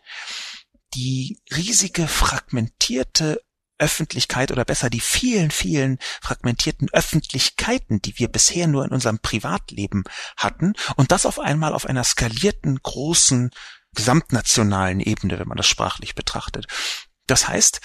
[0.94, 3.40] die riesige fragmentierte
[3.78, 10.04] Öffentlichkeit oder besser die vielen, vielen fragmentierten Öffentlichkeiten, die wir bisher nur in unserem Privatleben
[10.36, 13.50] hatten und das auf einmal auf einer skalierten, großen,
[13.94, 16.66] gesamtnationalen Ebene, wenn man das sprachlich betrachtet.
[17.26, 17.80] Das heißt,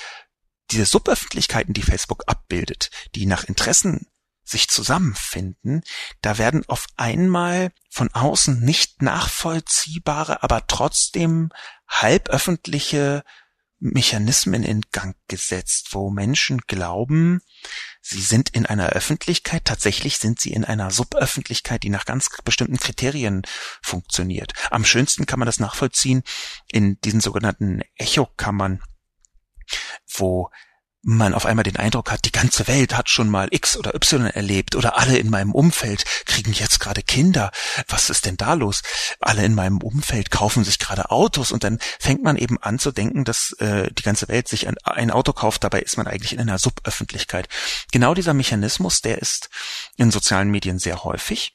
[0.71, 4.07] diese Suböffentlichkeiten, die Facebook abbildet, die nach Interessen
[4.43, 5.83] sich zusammenfinden,
[6.21, 11.49] da werden auf einmal von außen nicht nachvollziehbare, aber trotzdem
[11.87, 13.23] halböffentliche
[13.83, 17.41] Mechanismen in Gang gesetzt, wo Menschen glauben,
[18.01, 22.77] sie sind in einer Öffentlichkeit, tatsächlich sind sie in einer Suböffentlichkeit, die nach ganz bestimmten
[22.77, 23.41] Kriterien
[23.81, 24.53] funktioniert.
[24.71, 26.23] Am schönsten kann man das nachvollziehen
[26.71, 28.81] in diesen sogenannten Echokammern,
[30.15, 30.49] wo
[31.03, 34.25] man auf einmal den Eindruck hat, die ganze Welt hat schon mal X oder Y
[34.25, 37.51] erlebt oder alle in meinem Umfeld kriegen jetzt gerade Kinder.
[37.89, 38.81] Was ist denn da los?
[39.19, 42.91] Alle in meinem Umfeld kaufen sich gerade Autos und dann fängt man eben an zu
[42.91, 45.65] denken, dass äh, die ganze Welt sich ein, ein Auto kauft.
[45.65, 47.49] Dabei ist man eigentlich in einer Suböffentlichkeit.
[47.91, 49.49] Genau dieser Mechanismus, der ist
[49.97, 51.53] in sozialen Medien sehr häufig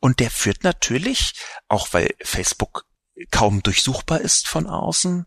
[0.00, 1.34] und der führt natürlich,
[1.68, 2.84] auch weil Facebook
[3.30, 5.26] kaum durchsuchbar ist von außen,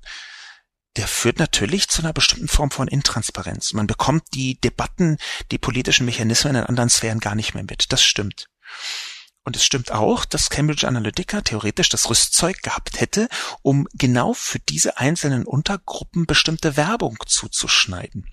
[0.97, 3.73] der führt natürlich zu einer bestimmten Form von Intransparenz.
[3.73, 5.17] Man bekommt die Debatten,
[5.51, 7.91] die politischen Mechanismen in anderen Sphären gar nicht mehr mit.
[7.91, 8.47] Das stimmt.
[9.43, 13.27] Und es stimmt auch, dass Cambridge Analytica theoretisch das Rüstzeug gehabt hätte,
[13.63, 18.29] um genau für diese einzelnen Untergruppen bestimmte Werbung zuzuschneiden.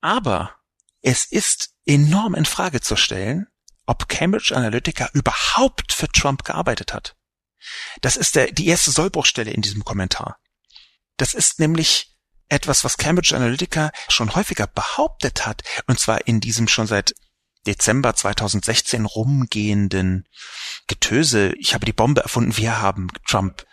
[0.00, 0.54] Aber
[1.02, 3.48] es ist enorm in Frage zu stellen,
[3.84, 7.16] ob Cambridge Analytica überhaupt für Trump gearbeitet hat.
[8.00, 10.38] Das ist der, die erste Sollbruchstelle in diesem Kommentar.
[11.18, 12.16] Das ist nämlich
[12.48, 17.14] etwas, was Cambridge Analytica schon häufiger behauptet hat, und zwar in diesem schon seit
[17.66, 20.26] Dezember 2016 rumgehenden
[20.86, 21.52] Getöse.
[21.58, 23.66] Ich habe die Bombe erfunden, wir haben Trump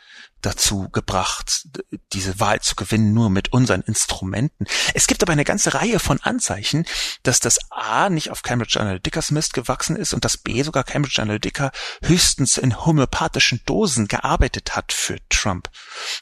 [0.46, 1.68] dazu gebracht,
[2.14, 4.66] diese Wahl zu gewinnen, nur mit unseren Instrumenten.
[4.94, 6.86] Es gibt aber eine ganze Reihe von Anzeichen,
[7.24, 11.22] dass das A nicht auf Cambridge Analyticas Mist gewachsen ist und dass B sogar Cambridge
[11.22, 11.72] Analytica
[12.04, 15.70] höchstens in homöopathischen Dosen gearbeitet hat für Trump.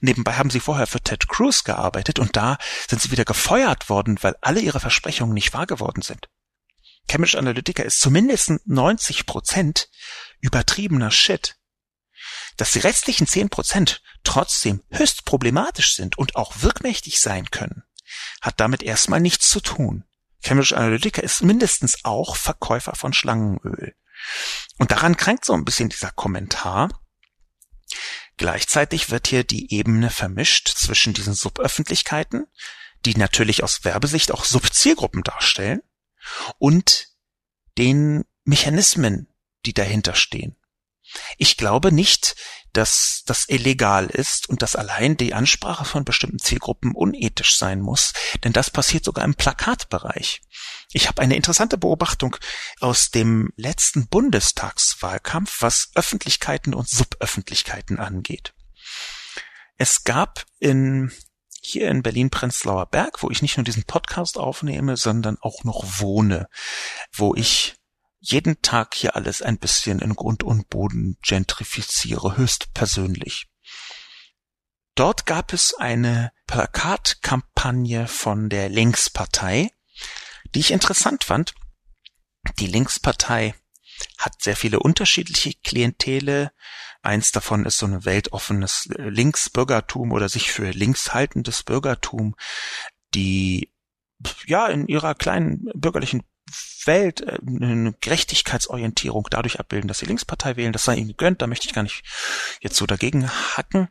[0.02, 2.58] Nebenbei haben sie vorher für Ted Cruz gearbeitet und da
[2.90, 6.30] sind sie wieder gefeuert worden, weil alle ihre Versprechungen nicht wahr geworden sind.
[7.08, 9.90] Cambridge Analytica ist zumindest 90 Prozent
[10.40, 11.58] übertriebener Shit.
[12.58, 17.84] Dass die restlichen 10 Prozent trotzdem höchst problematisch sind und auch wirkmächtig sein können,
[18.42, 20.06] hat damit erstmal nichts zu tun.
[20.44, 23.96] Cambridge Analytica ist mindestens auch Verkäufer von Schlangenöl.
[24.78, 26.90] Und daran krankt so ein bisschen dieser Kommentar.
[28.38, 32.48] Gleichzeitig wird hier die Ebene vermischt zwischen diesen Suböffentlichkeiten,
[33.06, 35.82] die natürlich aus Werbesicht auch Subzielgruppen darstellen,
[36.58, 37.10] und
[37.78, 39.28] den Mechanismen,
[39.66, 40.56] die dahinter stehen.
[41.38, 42.36] Ich glaube nicht,
[42.74, 48.14] dass das illegal ist und dass allein die Ansprache von bestimmten Zielgruppen unethisch sein muss,
[48.44, 50.42] denn das passiert sogar im Plakatbereich.
[50.92, 52.36] Ich habe eine interessante Beobachtung
[52.80, 58.54] aus dem letzten Bundestagswahlkampf, was Öffentlichkeiten und Suböffentlichkeiten angeht.
[59.78, 61.12] Es gab in
[61.66, 66.50] hier in Berlin-Prenzlauer Berg, wo ich nicht nur diesen Podcast aufnehme, sondern auch noch wohne,
[67.14, 67.76] wo ich
[68.26, 73.48] jeden Tag hier alles ein bisschen in Grund und Boden gentrifiziere, höchstpersönlich.
[74.96, 79.72] Dort gab es eine Plakatkampagne von der Linkspartei,
[80.56, 81.54] die ich interessant fand.
[82.60, 83.56] Die Linkspartei
[84.18, 86.52] hat sehr viele unterschiedliche Klientele,
[87.04, 92.34] Eins davon ist so ein weltoffenes Linksbürgertum oder sich für links haltendes Bürgertum,
[93.14, 93.74] die
[94.46, 96.24] ja in ihrer kleinen bürgerlichen
[96.86, 100.74] Welt äh, eine Gerechtigkeitsorientierung dadurch abbilden, dass sie Linkspartei wählen.
[100.74, 102.04] Das sei ihnen gegönnt, da möchte ich gar nicht
[102.62, 103.90] jetzt so dagegen hacken.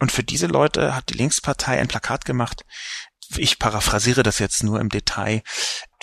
[0.00, 2.64] Und für diese Leute hat die Linkspartei ein Plakat gemacht.
[3.36, 5.42] Ich paraphrasiere das jetzt nur im Detail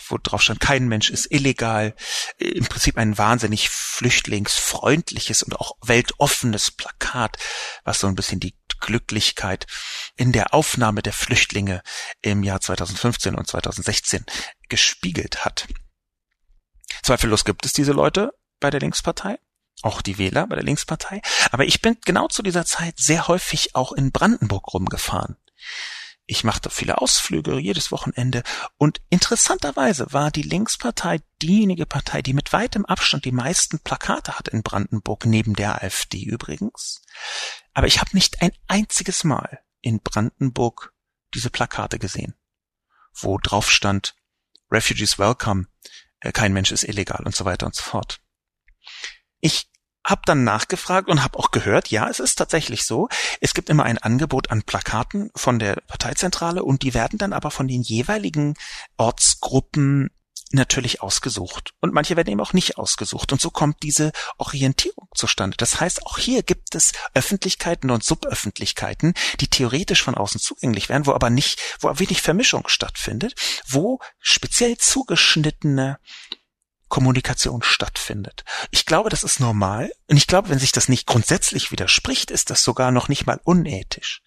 [0.09, 1.95] wo drauf stand, kein Mensch ist illegal.
[2.37, 7.37] Im Prinzip ein wahnsinnig flüchtlingsfreundliches und auch weltoffenes Plakat,
[7.83, 9.67] was so ein bisschen die Glücklichkeit
[10.15, 11.81] in der Aufnahme der Flüchtlinge
[12.21, 14.25] im Jahr 2015 und 2016
[14.69, 15.67] gespiegelt hat.
[17.03, 19.39] Zweifellos gibt es diese Leute bei der Linkspartei,
[19.81, 23.75] auch die Wähler bei der Linkspartei, aber ich bin genau zu dieser Zeit sehr häufig
[23.75, 25.37] auch in Brandenburg rumgefahren.
[26.27, 28.41] Ich machte viele Ausflüge jedes Wochenende
[28.77, 34.47] und interessanterweise war die Linkspartei diejenige Partei, die mit weitem Abstand die meisten Plakate hat
[34.47, 37.03] in Brandenburg, neben der AfD übrigens.
[37.73, 40.93] Aber ich habe nicht ein einziges Mal in Brandenburg
[41.35, 42.33] diese Plakate gesehen,
[43.13, 44.15] wo drauf stand
[44.71, 45.67] Refugees welcome,
[46.31, 48.19] kein Mensch ist illegal und so weiter und so fort.
[49.39, 49.69] Ich
[50.05, 53.09] habe dann nachgefragt und habe auch gehört, ja, es ist tatsächlich so.
[53.41, 57.49] Es gibt immer ein Angebot an Plakaten von der Parteizentrale und die werden dann aber
[57.49, 58.53] von den jeweiligen
[58.97, 60.11] Ortsgruppen
[60.51, 61.73] natürlich ausgesucht.
[61.81, 63.31] Und manche werden eben auch nicht ausgesucht.
[63.31, 65.57] Und so kommt diese Orientierung zustande.
[65.57, 71.05] Das heißt, auch hier gibt es Öffentlichkeiten und Suböffentlichkeiten, die theoretisch von außen zugänglich werden,
[71.05, 73.35] wo aber nicht, wo wenig Vermischung stattfindet,
[73.67, 75.99] wo speziell zugeschnittene
[76.87, 78.43] Kommunikation stattfindet.
[78.71, 79.91] Ich glaube, das ist normal.
[80.07, 83.39] Und ich glaube, wenn sich das nicht grundsätzlich widerspricht, ist das sogar noch nicht mal
[83.43, 84.21] unethisch.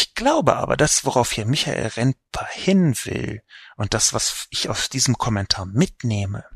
[0.00, 3.42] Ich glaube aber, das, worauf hier Michael Rentper hin will
[3.76, 6.46] und das, was ich aus diesem Kommentar mitnehme,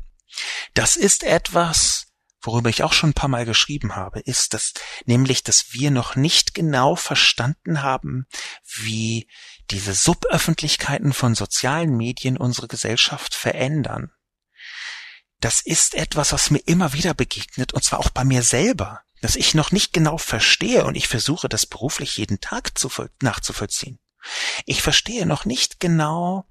[0.73, 2.07] das ist etwas,
[2.41, 4.73] worüber ich auch schon ein paar Mal geschrieben habe, ist das
[5.05, 8.25] nämlich, dass wir noch nicht genau verstanden haben,
[8.63, 9.29] wie
[9.69, 14.11] diese Suböffentlichkeiten von sozialen Medien unsere Gesellschaft verändern.
[15.39, 19.35] Das ist etwas, was mir immer wieder begegnet, und zwar auch bei mir selber, dass
[19.35, 22.91] ich noch nicht genau verstehe und ich versuche das beruflich jeden Tag zu,
[23.23, 23.97] nachzuvollziehen.
[24.67, 26.45] Ich verstehe noch nicht genau,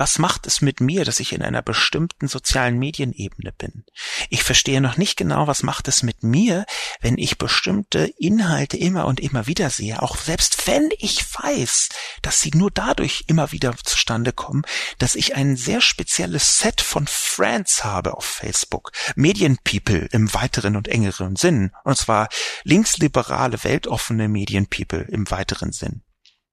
[0.00, 3.84] was macht es mit mir, dass ich in einer bestimmten sozialen Medienebene bin?
[4.30, 6.64] Ich verstehe noch nicht genau, was macht es mit mir,
[7.02, 11.90] wenn ich bestimmte Inhalte immer und immer wieder sehe, auch selbst wenn ich weiß,
[12.22, 14.62] dass sie nur dadurch immer wieder zustande kommen,
[14.96, 20.88] dass ich ein sehr spezielles Set von Friends habe auf Facebook, Medienpeople im weiteren und
[20.88, 22.30] engeren Sinn, und zwar
[22.64, 26.00] linksliberale, weltoffene Medienpeople im weiteren Sinn.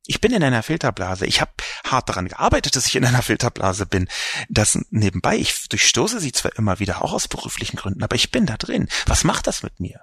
[0.08, 1.26] Ich bin in einer Filterblase.
[1.26, 1.52] Ich habe
[1.86, 4.08] hart daran gearbeitet, dass ich in einer Filterblase bin.
[4.48, 8.46] Das nebenbei, ich durchstoße sie zwar immer wieder, auch aus beruflichen Gründen, aber ich bin
[8.46, 8.88] da drin.
[9.06, 10.02] Was macht das mit mir?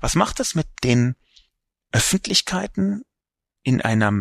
[0.00, 1.16] Was macht das mit den
[1.90, 3.02] Öffentlichkeiten
[3.62, 4.12] in einer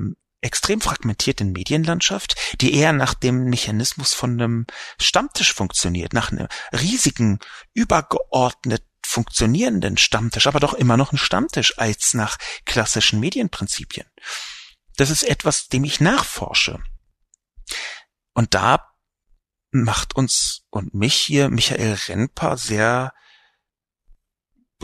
[0.41, 4.65] extrem fragmentierten Medienlandschaft, die eher nach dem Mechanismus von einem
[4.99, 7.39] Stammtisch funktioniert, nach einem riesigen,
[7.73, 14.05] übergeordnet funktionierenden Stammtisch, aber doch immer noch ein Stammtisch als nach klassischen Medienprinzipien
[14.99, 16.83] das ist etwas, dem ich nachforsche.
[18.33, 18.93] Und da
[19.71, 23.13] macht uns und mich hier Michael Renper sehr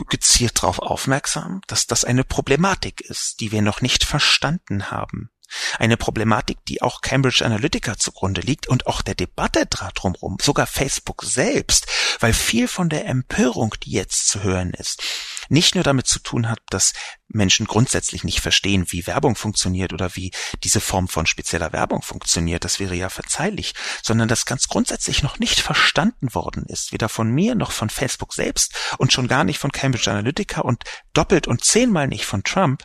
[0.08, 5.30] gezielt darauf aufmerksam, dass das eine Problematik ist, die wir noch nicht verstanden haben.
[5.78, 11.22] Eine Problematik, die auch Cambridge Analytica zugrunde liegt und auch der Debatte drumherum, sogar Facebook
[11.22, 11.86] selbst,
[12.20, 15.02] weil viel von der Empörung, die jetzt zu hören ist,
[15.48, 16.92] nicht nur damit zu tun hat, dass
[17.28, 20.32] Menschen grundsätzlich nicht verstehen, wie Werbung funktioniert oder wie
[20.64, 25.38] diese Form von spezieller Werbung funktioniert, das wäre ja verzeihlich, sondern dass ganz grundsätzlich noch
[25.38, 29.58] nicht verstanden worden ist, weder von mir noch von Facebook selbst und schon gar nicht
[29.58, 32.84] von Cambridge Analytica und doppelt und zehnmal nicht von Trump.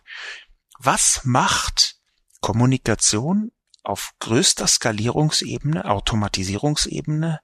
[0.80, 2.01] Was macht
[2.42, 3.52] Kommunikation
[3.84, 7.40] auf größter Skalierungsebene, Automatisierungsebene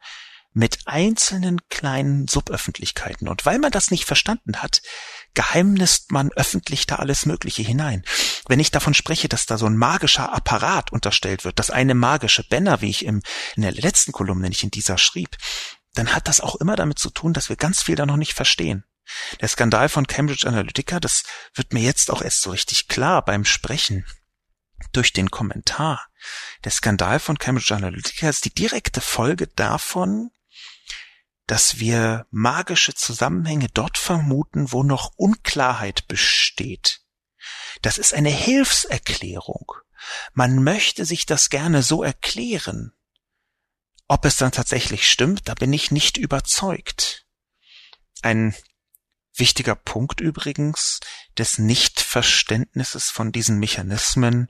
[0.53, 3.27] mit einzelnen kleinen Suböffentlichkeiten.
[3.27, 4.81] Und weil man das nicht verstanden hat,
[5.35, 8.03] geheimnist man öffentlich da alles Mögliche hinein.
[8.47, 12.43] Wenn ich davon spreche, dass da so ein magischer Apparat unterstellt wird, das eine magische
[12.43, 13.21] Banner, wie ich im,
[13.55, 15.37] in der letzten Kolumne, nicht in dieser schrieb,
[15.93, 18.33] dann hat das auch immer damit zu tun, dass wir ganz viel da noch nicht
[18.33, 18.83] verstehen.
[19.41, 23.45] Der Skandal von Cambridge Analytica, das wird mir jetzt auch erst so richtig klar beim
[23.45, 24.05] Sprechen
[24.91, 26.07] durch den Kommentar.
[26.63, 30.31] Der Skandal von Cambridge Analytica ist die direkte Folge davon,
[31.47, 37.01] dass wir magische Zusammenhänge dort vermuten, wo noch Unklarheit besteht.
[37.81, 39.71] Das ist eine Hilfserklärung.
[40.33, 42.93] Man möchte sich das gerne so erklären.
[44.07, 47.25] Ob es dann tatsächlich stimmt, da bin ich nicht überzeugt.
[48.21, 48.55] Ein
[49.35, 50.99] wichtiger Punkt übrigens
[51.37, 54.47] des Nichtverständnisses von diesen Mechanismen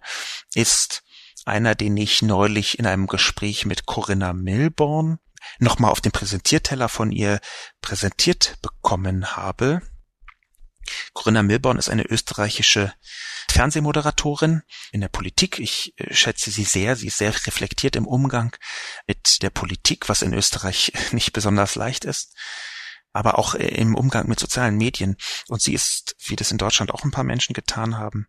[0.54, 1.04] ist
[1.46, 5.20] einer, den ich neulich in einem Gespräch mit Corinna Milborn
[5.60, 7.40] nochmal auf dem Präsentierteller von ihr
[7.82, 9.82] präsentiert bekommen habe.
[11.14, 12.94] Corinna Milborn ist eine österreichische
[13.50, 15.60] Fernsehmoderatorin in der Politik.
[15.60, 16.96] Ich äh, schätze sie sehr.
[16.96, 18.56] Sie ist sehr reflektiert im Umgang
[19.06, 22.36] mit der Politik, was in Österreich nicht besonders leicht ist
[23.14, 25.18] aber auch äh, im Umgang mit sozialen Medien.
[25.48, 28.28] Und sie ist, wie das in Deutschland auch ein paar Menschen getan haben,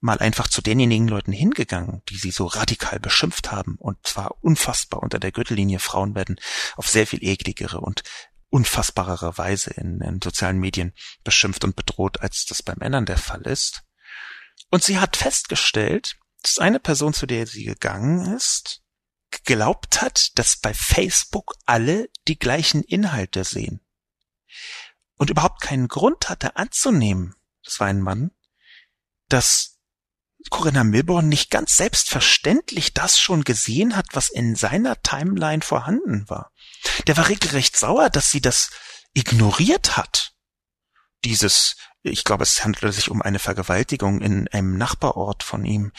[0.00, 3.76] mal einfach zu denjenigen Leuten hingegangen, die sie so radikal beschimpft haben.
[3.78, 5.78] Und zwar unfassbar unter der Gürtellinie.
[5.78, 6.36] Frauen werden
[6.76, 8.02] auf sehr viel ekligere und
[8.48, 13.42] unfassbarere Weise in, in sozialen Medien beschimpft und bedroht, als das bei Männern der Fall
[13.42, 13.82] ist.
[14.70, 18.82] Und sie hat festgestellt, dass eine Person, zu der sie gegangen ist,
[19.30, 23.80] geglaubt hat, dass bei Facebook alle die gleichen Inhalte sehen
[25.16, 28.30] und überhaupt keinen Grund hatte anzunehmen, das war ein Mann,
[29.28, 29.76] dass
[30.50, 36.52] Corinna Milborn nicht ganz selbstverständlich das schon gesehen hat, was in seiner Timeline vorhanden war.
[37.06, 38.70] Der war regelrecht sauer, dass sie das
[39.12, 40.34] ignoriert hat.
[41.24, 45.92] Dieses, ich glaube, es handelte sich um eine Vergewaltigung in einem Nachbarort von ihm.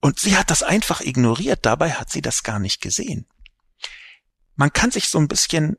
[0.00, 3.28] Und sie hat das einfach ignoriert, dabei hat sie das gar nicht gesehen.
[4.54, 5.76] Man kann sich so ein bisschen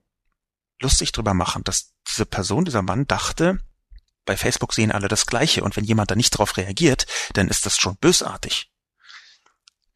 [0.82, 3.60] lustig drüber machen, dass diese Person, dieser Mann dachte,
[4.26, 7.66] bei Facebook sehen alle das Gleiche und wenn jemand da nicht darauf reagiert, dann ist
[7.66, 8.72] das schon bösartig.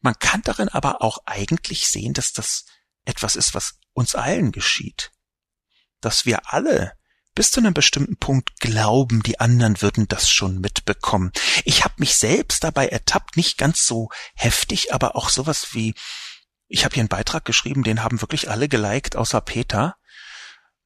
[0.00, 2.64] Man kann darin aber auch eigentlich sehen, dass das
[3.04, 5.12] etwas ist, was uns allen geschieht.
[6.00, 6.92] Dass wir alle
[7.34, 11.32] bis zu einem bestimmten Punkt glauben, die anderen würden das schon mitbekommen.
[11.64, 15.94] Ich habe mich selbst dabei ertappt, nicht ganz so heftig, aber auch sowas wie,
[16.66, 19.96] ich habe hier einen Beitrag geschrieben, den haben wirklich alle geliked, außer Peter.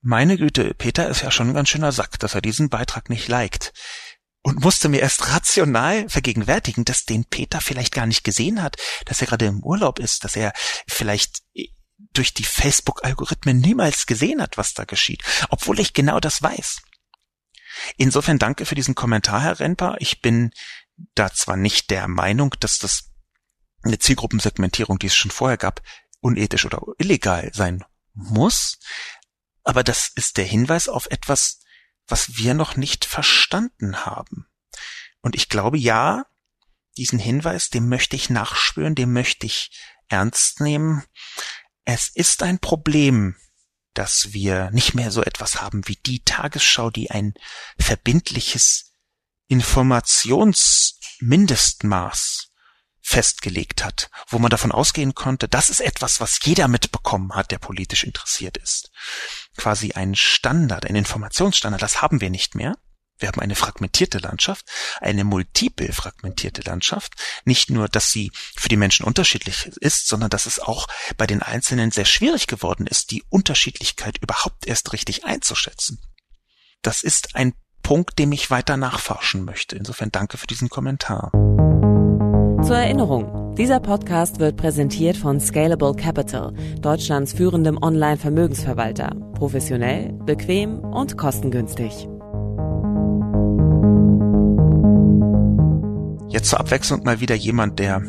[0.02, 3.28] Meine Güte, Peter ist ja schon ein ganz schöner Sack, dass er diesen Beitrag nicht
[3.28, 3.72] liked.
[4.42, 9.20] Und musste mir erst rational vergegenwärtigen, dass den Peter vielleicht gar nicht gesehen hat, dass
[9.20, 10.54] er gerade im Urlaub ist, dass er
[10.88, 11.42] vielleicht
[12.14, 16.80] durch die Facebook-Algorithmen niemals gesehen hat, was da geschieht, obwohl ich genau das weiß.
[17.98, 19.96] Insofern danke für diesen Kommentar, Herr Renper.
[19.98, 20.50] Ich bin
[21.14, 23.10] da zwar nicht der Meinung, dass das
[23.82, 25.82] eine Zielgruppensegmentierung, die es schon vorher gab,
[26.20, 27.84] unethisch oder illegal sein
[28.14, 28.78] muss.
[29.64, 31.60] Aber das ist der Hinweis auf etwas,
[32.06, 34.46] was wir noch nicht verstanden haben.
[35.20, 36.26] Und ich glaube, ja,
[36.96, 39.70] diesen Hinweis, dem möchte ich nachspüren, dem möchte ich
[40.08, 41.04] ernst nehmen.
[41.84, 43.36] Es ist ein Problem,
[43.94, 47.34] dass wir nicht mehr so etwas haben wie die Tagesschau, die ein
[47.78, 48.92] verbindliches
[49.48, 52.46] Informationsmindestmaß
[53.02, 57.58] festgelegt hat, wo man davon ausgehen konnte, das ist etwas, was jeder mitbekommen hat, der
[57.58, 58.92] politisch interessiert ist.
[59.60, 62.78] Quasi ein Standard, ein Informationsstandard, das haben wir nicht mehr.
[63.18, 64.64] Wir haben eine fragmentierte Landschaft,
[65.02, 67.12] eine multiple fragmentierte Landschaft.
[67.44, 70.86] Nicht nur, dass sie für die Menschen unterschiedlich ist, sondern dass es auch
[71.18, 76.00] bei den Einzelnen sehr schwierig geworden ist, die Unterschiedlichkeit überhaupt erst richtig einzuschätzen.
[76.80, 77.52] Das ist ein
[77.82, 79.76] Punkt, dem ich weiter nachforschen möchte.
[79.76, 81.32] Insofern danke für diesen Kommentar.
[82.62, 89.16] Zur Erinnerung, dieser Podcast wird präsentiert von Scalable Capital, Deutschlands führendem Online-Vermögensverwalter.
[89.34, 92.06] Professionell, bequem und kostengünstig.
[96.28, 98.00] Jetzt zur Abwechslung mal wieder jemand, der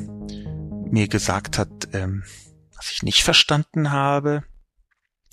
[0.89, 2.23] mir gesagt hat, ähm,
[2.75, 4.43] was ich nicht verstanden habe.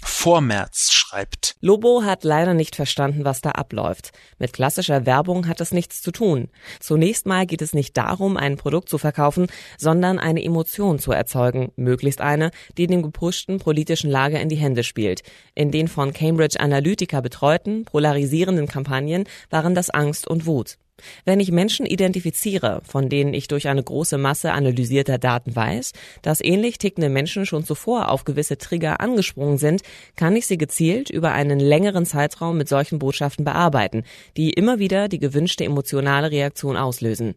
[0.08, 1.54] Vormärz schreibt.
[1.60, 4.10] Lobo hat leider nicht verstanden, was da abläuft.
[4.38, 6.48] Mit klassischer Werbung hat es nichts zu tun.
[6.80, 9.46] Zunächst mal geht es nicht darum, ein Produkt zu verkaufen,
[9.76, 14.82] sondern eine Emotion zu erzeugen, möglichst eine, die dem gepushten politischen Lager in die Hände
[14.82, 15.22] spielt.
[15.54, 20.78] In den von Cambridge Analytica betreuten, polarisierenden Kampagnen waren das Angst und Wut.
[21.24, 25.92] Wenn ich Menschen identifiziere, von denen ich durch eine große Masse analysierter Daten weiß,
[26.22, 29.82] dass ähnlich tickende Menschen schon zuvor auf gewisse Trigger angesprungen sind,
[30.16, 34.04] kann ich sie gezielt über einen längeren Zeitraum mit solchen Botschaften bearbeiten,
[34.36, 37.34] die immer wieder die gewünschte emotionale Reaktion auslösen.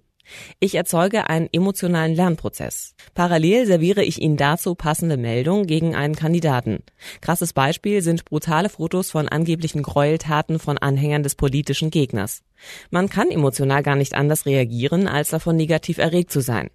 [0.60, 2.96] Ich erzeuge einen emotionalen Lernprozess.
[3.14, 6.84] Parallel serviere ich Ihnen dazu passende Meldungen gegen einen Kandidaten.
[7.22, 12.44] Krasses Beispiel sind brutale Fotos von angeblichen Gräueltaten von Anhängern des politischen Gegners.
[12.90, 16.70] Man kann emotional gar nicht anders reagieren, als davon negativ erregt zu sein.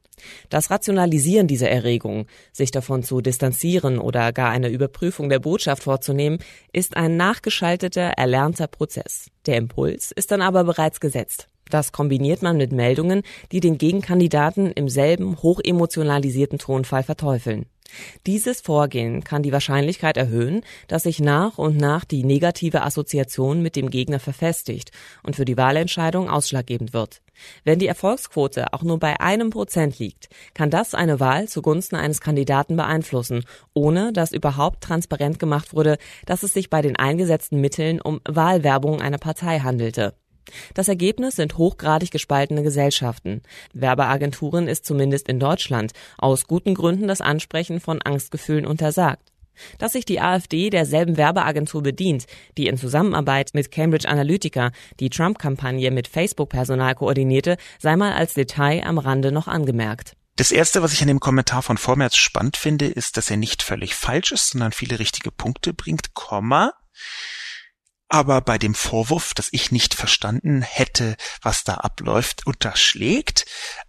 [0.48, 6.38] Das Rationalisieren dieser Erregung, sich davon zu distanzieren oder gar eine Überprüfung der Botschaft vorzunehmen,
[6.72, 9.30] ist ein nachgeschalteter, erlernter Prozess.
[9.44, 11.48] Der Impuls ist dann aber bereits gesetzt.
[11.70, 17.66] Das kombiniert man mit Meldungen, die den Gegenkandidaten im selben hochemotionalisierten Tonfall verteufeln.
[18.26, 23.76] Dieses Vorgehen kann die Wahrscheinlichkeit erhöhen, dass sich nach und nach die negative Assoziation mit
[23.76, 24.90] dem Gegner verfestigt
[25.22, 27.22] und für die Wahlentscheidung ausschlaggebend wird.
[27.64, 32.20] Wenn die Erfolgsquote auch nur bei einem Prozent liegt, kann das eine Wahl zugunsten eines
[32.20, 33.44] Kandidaten beeinflussen,
[33.74, 39.00] ohne dass überhaupt transparent gemacht wurde, dass es sich bei den eingesetzten Mitteln um Wahlwerbung
[39.00, 40.14] einer Partei handelte.
[40.74, 43.42] Das Ergebnis sind hochgradig gespaltene Gesellschaften.
[43.72, 49.32] Werbeagenturen ist zumindest in Deutschland aus guten Gründen das Ansprechen von Angstgefühlen untersagt.
[49.78, 52.26] Dass sich die AfD derselben Werbeagentur bedient,
[52.58, 54.70] die in Zusammenarbeit mit Cambridge Analytica
[55.00, 60.12] die Trump-Kampagne mit Facebook-Personal koordinierte, sei mal als Detail am Rande noch angemerkt.
[60.36, 63.62] Das erste, was ich an dem Kommentar von Vormärz spannend finde, ist, dass er nicht
[63.62, 66.74] völlig falsch ist, sondern viele richtige Punkte bringt, Komma
[68.08, 73.46] aber bei dem Vorwurf, dass ich nicht verstanden hätte, was da abläuft, unterschlägt,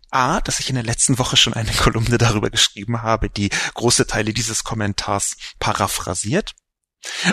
[0.09, 4.07] A, dass ich in der letzten Woche schon eine Kolumne darüber geschrieben habe, die große
[4.07, 6.55] Teile dieses Kommentars paraphrasiert,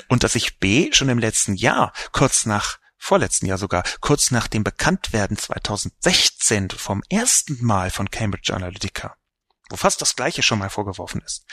[0.09, 4.47] und dass ich B, schon im letzten Jahr, kurz nach vorletzten Jahr sogar, kurz nach
[4.47, 9.17] dem Bekanntwerden 2016 vom ersten Mal von Cambridge Analytica,
[9.71, 11.45] wo fast das gleiche schon mal vorgeworfen ist,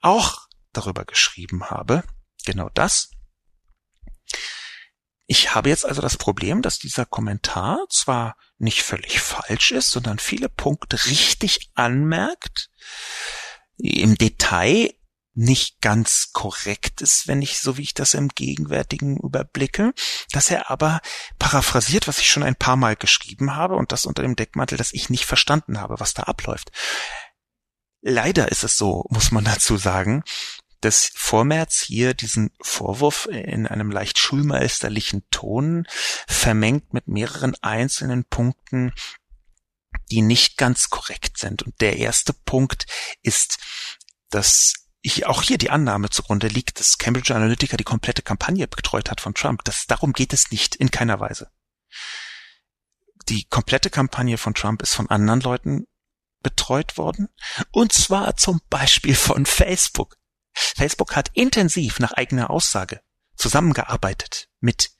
[0.00, 2.04] auch darüber geschrieben habe,
[2.44, 3.10] genau das,
[5.26, 10.18] ich habe jetzt also das Problem, dass dieser Kommentar zwar nicht völlig falsch ist, sondern
[10.18, 12.70] viele Punkte richtig anmerkt,
[13.76, 14.92] im Detail
[15.36, 19.92] nicht ganz korrekt ist, wenn ich, so wie ich das im Gegenwärtigen überblicke,
[20.30, 21.00] dass er aber
[21.38, 24.92] paraphrasiert, was ich schon ein paar Mal geschrieben habe und das unter dem Deckmantel, dass
[24.92, 26.70] ich nicht verstanden habe, was da abläuft.
[28.00, 30.22] Leider ist es so, muss man dazu sagen,
[30.84, 35.86] dass Vormärz hier diesen Vorwurf in einem leicht schulmeisterlichen Ton
[36.26, 38.92] vermengt mit mehreren einzelnen Punkten,
[40.10, 41.62] die nicht ganz korrekt sind.
[41.62, 42.86] Und der erste Punkt
[43.22, 43.58] ist,
[44.28, 49.10] dass ich auch hier die Annahme zugrunde liegt, dass Cambridge Analytica die komplette Kampagne betreut
[49.10, 49.64] hat von Trump.
[49.64, 51.50] Das, darum geht es nicht, in keiner Weise.
[53.28, 55.86] Die komplette Kampagne von Trump ist von anderen Leuten
[56.42, 57.28] betreut worden.
[57.70, 60.16] Und zwar zum Beispiel von Facebook.
[60.54, 63.00] Facebook hat intensiv nach eigener Aussage
[63.36, 64.90] zusammengearbeitet mit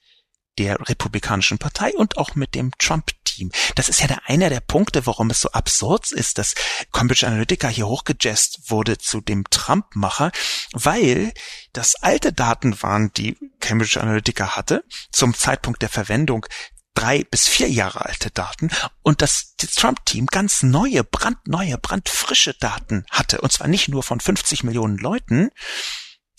[0.59, 3.51] der Republikanischen Partei und auch mit dem Trump-Team.
[3.75, 6.55] Das ist ja der, einer der Punkte, warum es so absurd ist, dass
[6.93, 10.31] Cambridge Analytica hier hochgejazzt wurde zu dem Trump-Macher,
[10.73, 11.33] weil
[11.73, 16.47] das alte Daten waren, die Cambridge Analytica hatte, zum Zeitpunkt der Verwendung
[16.95, 18.71] drei bis vier Jahre alte Daten
[19.03, 23.41] und das, das Trump-Team ganz neue, brandneue, brandfrische Daten hatte.
[23.41, 25.51] Und zwar nicht nur von 50 Millionen Leuten,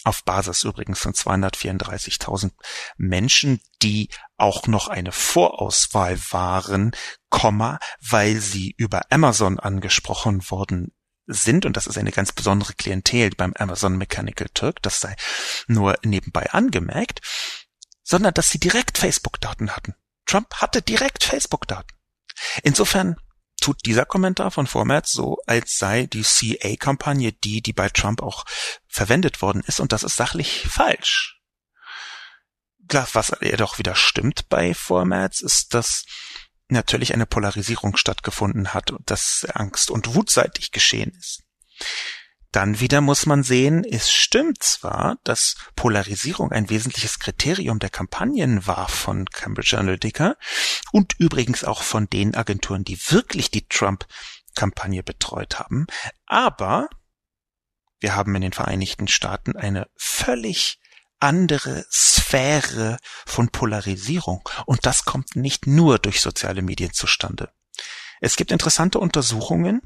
[0.05, 2.51] auf Basis übrigens von 234.000
[2.97, 6.91] Menschen, die auch noch eine Vorauswahl waren,
[7.29, 10.93] Komma, weil sie über Amazon angesprochen worden
[11.27, 15.15] sind, und das ist eine ganz besondere Klientel beim Amazon Mechanical Turk, das sei
[15.67, 17.21] nur nebenbei angemerkt,
[18.03, 19.95] sondern dass sie direkt Facebook-Daten hatten.
[20.25, 21.95] Trump hatte direkt Facebook-Daten.
[22.63, 23.15] Insofern
[23.61, 28.45] tut dieser Kommentar von Formats so, als sei die CA-Kampagne die, die bei Trump auch
[28.87, 31.39] verwendet worden ist, und das ist sachlich falsch.
[32.87, 36.05] Was jedoch wieder stimmt bei Formats, ist, dass
[36.67, 41.43] natürlich eine Polarisierung stattgefunden hat und dass Angst und wutseitig geschehen ist.
[42.55, 48.65] Dann wieder muss man sehen, es stimmt zwar, dass Polarisierung ein wesentliches Kriterium der Kampagnen
[48.65, 50.37] war von Cambridge Analytica
[50.93, 55.85] und übrigens auch von den Agenturen, die wirklich die Trump-Kampagne betreut haben,
[56.27, 56.87] aber
[57.99, 60.79] wir haben in den Vereinigten Staaten eine völlig
[61.19, 67.51] andere Sphäre von Polarisierung und das kommt nicht nur durch soziale Medien zustande.
[68.21, 69.81] Es gibt interessante Untersuchungen,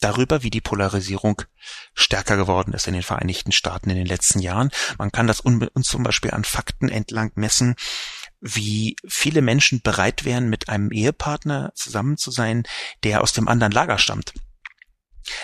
[0.00, 1.42] darüber, wie die Polarisierung
[1.94, 4.70] stärker geworden ist in den Vereinigten Staaten in den letzten Jahren.
[4.98, 7.76] Man kann das uns zum Beispiel an Fakten entlang messen,
[8.40, 12.64] wie viele Menschen bereit wären, mit einem Ehepartner zusammen zu sein,
[13.04, 14.32] der aus dem anderen Lager stammt.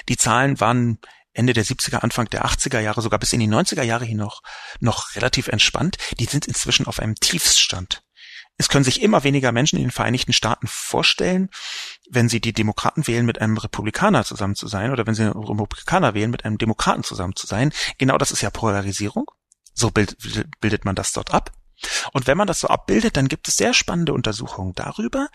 [0.08, 0.98] Die Zahlen waren
[1.34, 4.42] Ende der 70er, Anfang der 80er Jahre, sogar bis in die 90er Jahre hin noch,
[4.80, 5.98] noch relativ entspannt.
[6.18, 8.02] Die sind inzwischen auf einem Tiefsstand.
[8.58, 11.50] Es können sich immer weniger Menschen in den Vereinigten Staaten vorstellen,
[12.10, 15.32] wenn sie die Demokraten wählen, mit einem Republikaner zusammen zu sein oder wenn sie einen
[15.32, 17.72] Republikaner wählen, mit einem Demokraten zusammen zu sein.
[17.98, 19.30] Genau das ist ja Polarisierung.
[19.74, 21.52] So bildet man das dort ab.
[22.14, 25.28] Und wenn man das so abbildet, dann gibt es sehr spannende Untersuchungen darüber,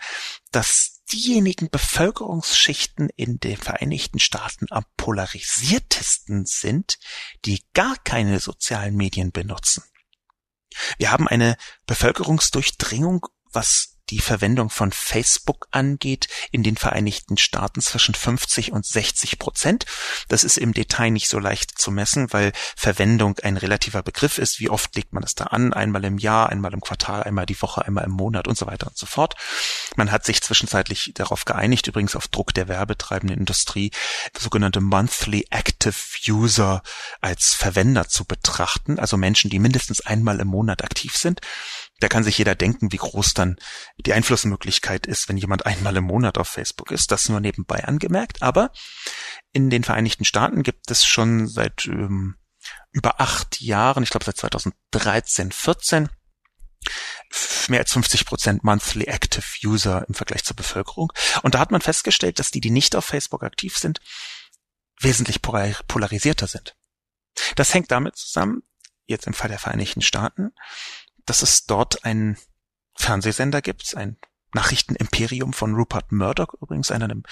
[0.50, 6.98] dass diejenigen Bevölkerungsschichten in den Vereinigten Staaten am polarisiertesten sind,
[7.44, 9.84] die gar keine sozialen Medien benutzen.
[10.98, 11.56] Wir haben eine
[11.86, 19.38] Bevölkerungsdurchdringung, was die Verwendung von Facebook angeht, in den Vereinigten Staaten zwischen 50 und 60
[19.38, 19.86] Prozent.
[20.28, 24.60] Das ist im Detail nicht so leicht zu messen, weil Verwendung ein relativer Begriff ist.
[24.60, 25.72] Wie oft legt man es da an?
[25.72, 28.88] Einmal im Jahr, einmal im Quartal, einmal die Woche, einmal im Monat und so weiter
[28.88, 29.34] und so fort.
[29.96, 33.92] Man hat sich zwischenzeitlich darauf geeinigt, übrigens auf Druck der werbetreibenden Industrie,
[34.38, 35.94] sogenannte Monthly Active
[36.28, 36.82] User
[37.22, 41.40] als Verwender zu betrachten, also Menschen, die mindestens einmal im Monat aktiv sind
[42.02, 43.56] da kann sich jeder denken, wie groß dann
[43.96, 47.12] die Einflussmöglichkeit ist, wenn jemand einmal im Monat auf Facebook ist.
[47.12, 48.42] Das nur nebenbei angemerkt.
[48.42, 48.72] Aber
[49.52, 52.36] in den Vereinigten Staaten gibt es schon seit ähm,
[52.90, 56.08] über acht Jahren, ich glaube seit 2013, 14,
[57.68, 61.12] mehr als 50 Prozent Monthly Active User im Vergleich zur Bevölkerung.
[61.42, 64.00] Und da hat man festgestellt, dass die, die nicht auf Facebook aktiv sind,
[64.98, 66.76] wesentlich polarisierter sind.
[67.54, 68.62] Das hängt damit zusammen,
[69.06, 70.52] jetzt im Fall der Vereinigten Staaten,
[71.26, 72.36] dass es dort einen
[72.94, 74.16] Fernsehsender gibt, ein
[74.54, 77.22] Nachrichtenimperium von Rupert Murdoch, übrigens einem,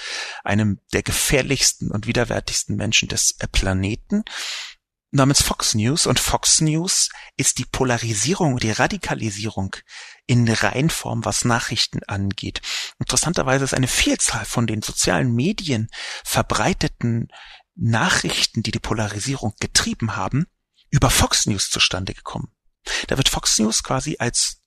[0.42, 4.24] einem der gefährlichsten und widerwärtigsten Menschen des Planeten,
[5.10, 6.06] namens Fox News.
[6.06, 9.76] Und Fox News ist die Polarisierung, die Radikalisierung
[10.26, 12.62] in Reinform, was Nachrichten angeht.
[12.98, 15.88] Interessanterweise ist eine Vielzahl von den sozialen Medien
[16.24, 17.28] verbreiteten
[17.74, 20.46] Nachrichten, die die Polarisierung getrieben haben,
[20.90, 22.52] über Fox News zustande gekommen.
[23.08, 24.60] Da wird Fox News quasi als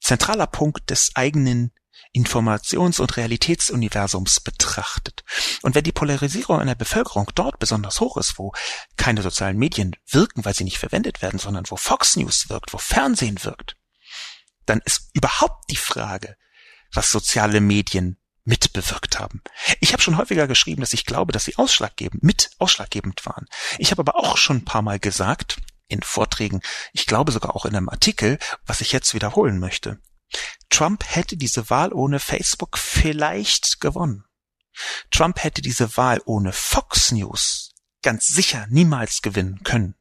[0.00, 1.72] zentraler Punkt des eigenen
[2.12, 5.24] Informations- und Realitätsuniversums betrachtet.
[5.62, 8.52] Und wenn die Polarisierung einer Bevölkerung dort besonders hoch ist, wo
[8.96, 12.78] keine sozialen Medien wirken, weil sie nicht verwendet werden, sondern wo Fox News wirkt, wo
[12.78, 13.76] Fernsehen wirkt,
[14.66, 16.36] dann ist überhaupt die Frage,
[16.92, 19.42] was soziale Medien mitbewirkt haben.
[19.80, 23.46] Ich habe schon häufiger geschrieben, dass ich glaube, dass sie ausschlaggebend, mit ausschlaggebend waren.
[23.78, 25.56] Ich habe aber auch schon ein paar Mal gesagt,
[25.94, 26.60] in Vorträgen,
[26.92, 30.00] ich glaube sogar auch in einem Artikel, was ich jetzt wiederholen möchte.
[30.68, 34.24] Trump hätte diese Wahl ohne Facebook vielleicht gewonnen.
[35.10, 37.72] Trump hätte diese Wahl ohne Fox News
[38.02, 39.94] ganz sicher niemals gewinnen können.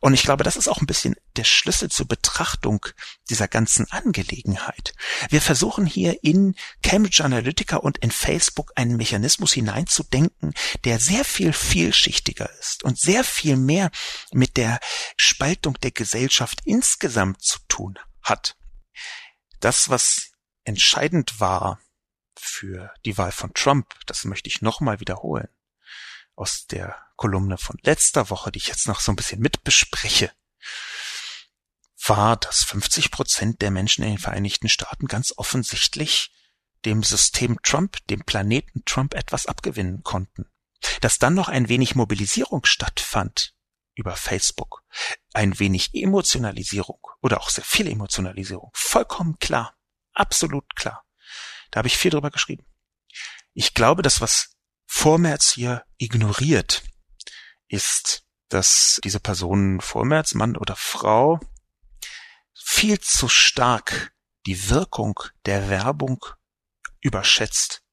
[0.00, 2.86] Und ich glaube, das ist auch ein bisschen der Schlüssel zur Betrachtung
[3.30, 4.94] dieser ganzen Angelegenheit.
[5.30, 11.52] Wir versuchen hier in Cambridge Analytica und in Facebook einen Mechanismus hineinzudenken, der sehr viel
[11.52, 13.90] vielschichtiger ist und sehr viel mehr
[14.32, 14.80] mit der
[15.16, 18.56] Spaltung der Gesellschaft insgesamt zu tun hat.
[19.60, 20.32] das, was
[20.64, 21.80] entscheidend war
[22.36, 25.48] für die Wahl von Trump, das möchte ich nochmal wiederholen,
[26.36, 30.32] aus der Kolumne von letzter Woche, die ich jetzt noch so ein bisschen mitbespreche,
[32.06, 36.32] war, dass 50 Prozent der Menschen in den Vereinigten Staaten ganz offensichtlich
[36.84, 40.50] dem System Trump, dem Planeten Trump etwas abgewinnen konnten.
[41.00, 43.54] Dass dann noch ein wenig Mobilisierung stattfand
[43.94, 44.82] über Facebook,
[45.32, 49.76] ein wenig Emotionalisierung oder auch sehr viel Emotionalisierung, vollkommen klar,
[50.12, 51.04] absolut klar.
[51.70, 52.66] Da habe ich viel drüber geschrieben.
[53.54, 54.53] Ich glaube, das, was
[54.96, 56.82] Vormärz hier ignoriert,
[57.68, 61.40] ist, dass diese Person Vormärz, Mann oder Frau,
[62.54, 64.14] viel zu stark
[64.46, 66.24] die Wirkung der Werbung
[67.02, 67.83] überschätzt.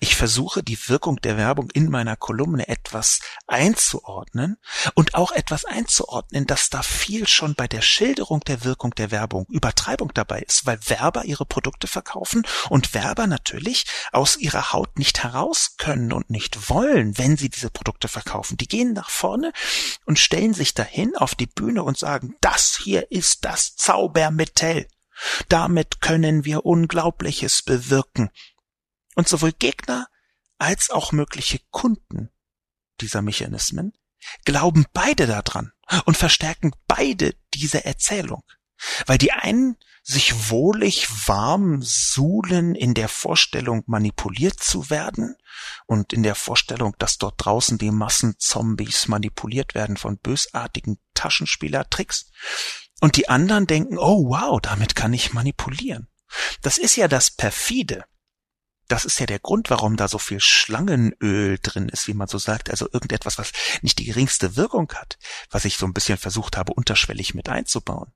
[0.00, 4.56] Ich versuche die Wirkung der Werbung in meiner Kolumne etwas einzuordnen
[4.94, 9.46] und auch etwas einzuordnen, dass da viel schon bei der Schilderung der Wirkung der Werbung
[9.48, 15.22] Übertreibung dabei ist, weil Werber ihre Produkte verkaufen und Werber natürlich aus ihrer Haut nicht
[15.22, 18.56] heraus können und nicht wollen, wenn sie diese Produkte verkaufen.
[18.56, 19.52] Die gehen nach vorne
[20.04, 24.88] und stellen sich dahin auf die Bühne und sagen, das hier ist das Zaubermittel.
[25.48, 28.30] Damit können wir Unglaubliches bewirken.
[29.18, 30.06] Und sowohl Gegner
[30.58, 32.30] als auch mögliche Kunden
[33.00, 33.92] dieser Mechanismen
[34.44, 35.72] glauben beide daran
[36.04, 38.44] und verstärken beide diese Erzählung.
[39.06, 45.34] Weil die einen sich wohlig warm suhlen in der Vorstellung, manipuliert zu werden
[45.86, 52.30] und in der Vorstellung, dass dort draußen die Massenzombies manipuliert werden von bösartigen Taschenspielertricks.
[53.00, 56.06] Und die anderen denken, oh wow, damit kann ich manipulieren.
[56.62, 58.04] Das ist ja das perfide
[58.88, 62.38] das ist ja der Grund, warum da so viel Schlangenöl drin ist, wie man so
[62.38, 62.70] sagt.
[62.70, 65.18] Also irgendetwas, was nicht die geringste Wirkung hat,
[65.50, 68.12] was ich so ein bisschen versucht habe, unterschwellig mit einzubauen.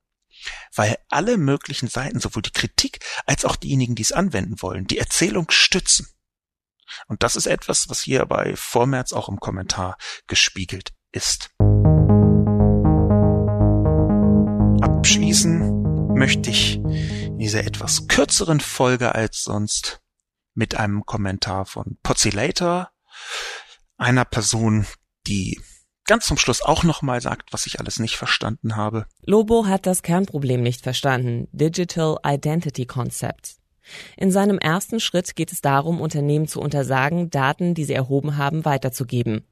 [0.75, 4.99] Weil alle möglichen Seiten, sowohl die Kritik als auch diejenigen, die es anwenden wollen, die
[4.99, 6.09] Erzählung stützen.
[7.07, 9.97] Und das ist etwas, was hier bei Vormärz auch im Kommentar
[10.27, 11.51] gespiegelt ist.
[14.81, 20.02] Abschließen möchte ich in dieser etwas kürzeren Folge als sonst
[20.55, 22.91] mit einem Kommentar von Pozzilator,
[23.97, 24.87] einer Person,
[25.27, 25.61] die
[26.07, 29.07] ganz zum Schluss auch nochmal sagt, was ich alles nicht verstanden habe.
[29.25, 33.57] Lobo hat das Kernproblem nicht verstanden, Digital Identity Concept.
[34.17, 38.65] In seinem ersten Schritt geht es darum, Unternehmen zu untersagen, Daten, die sie erhoben haben,
[38.65, 39.45] weiterzugeben.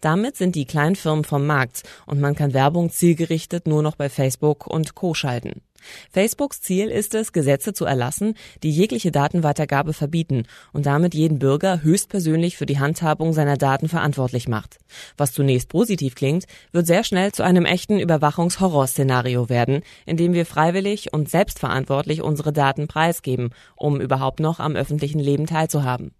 [0.00, 4.66] Damit sind die Kleinfirmen vom Markt und man kann Werbung zielgerichtet nur noch bei Facebook
[4.66, 5.62] und Co schalten.
[6.10, 11.82] Facebooks Ziel ist es, Gesetze zu erlassen, die jegliche Datenweitergabe verbieten und damit jeden Bürger
[11.82, 14.78] höchstpersönlich für die Handhabung seiner Daten verantwortlich macht.
[15.16, 20.46] Was zunächst positiv klingt, wird sehr schnell zu einem echten Überwachungshorrorszenario werden, in dem wir
[20.46, 26.12] freiwillig und selbstverantwortlich unsere Daten preisgeben, um überhaupt noch am öffentlichen Leben teilzuhaben.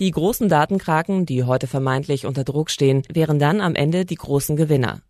[0.00, 4.56] Die großen Datenkraken, die heute vermeintlich unter Druck stehen, wären dann am Ende die großen
[4.56, 5.02] Gewinner.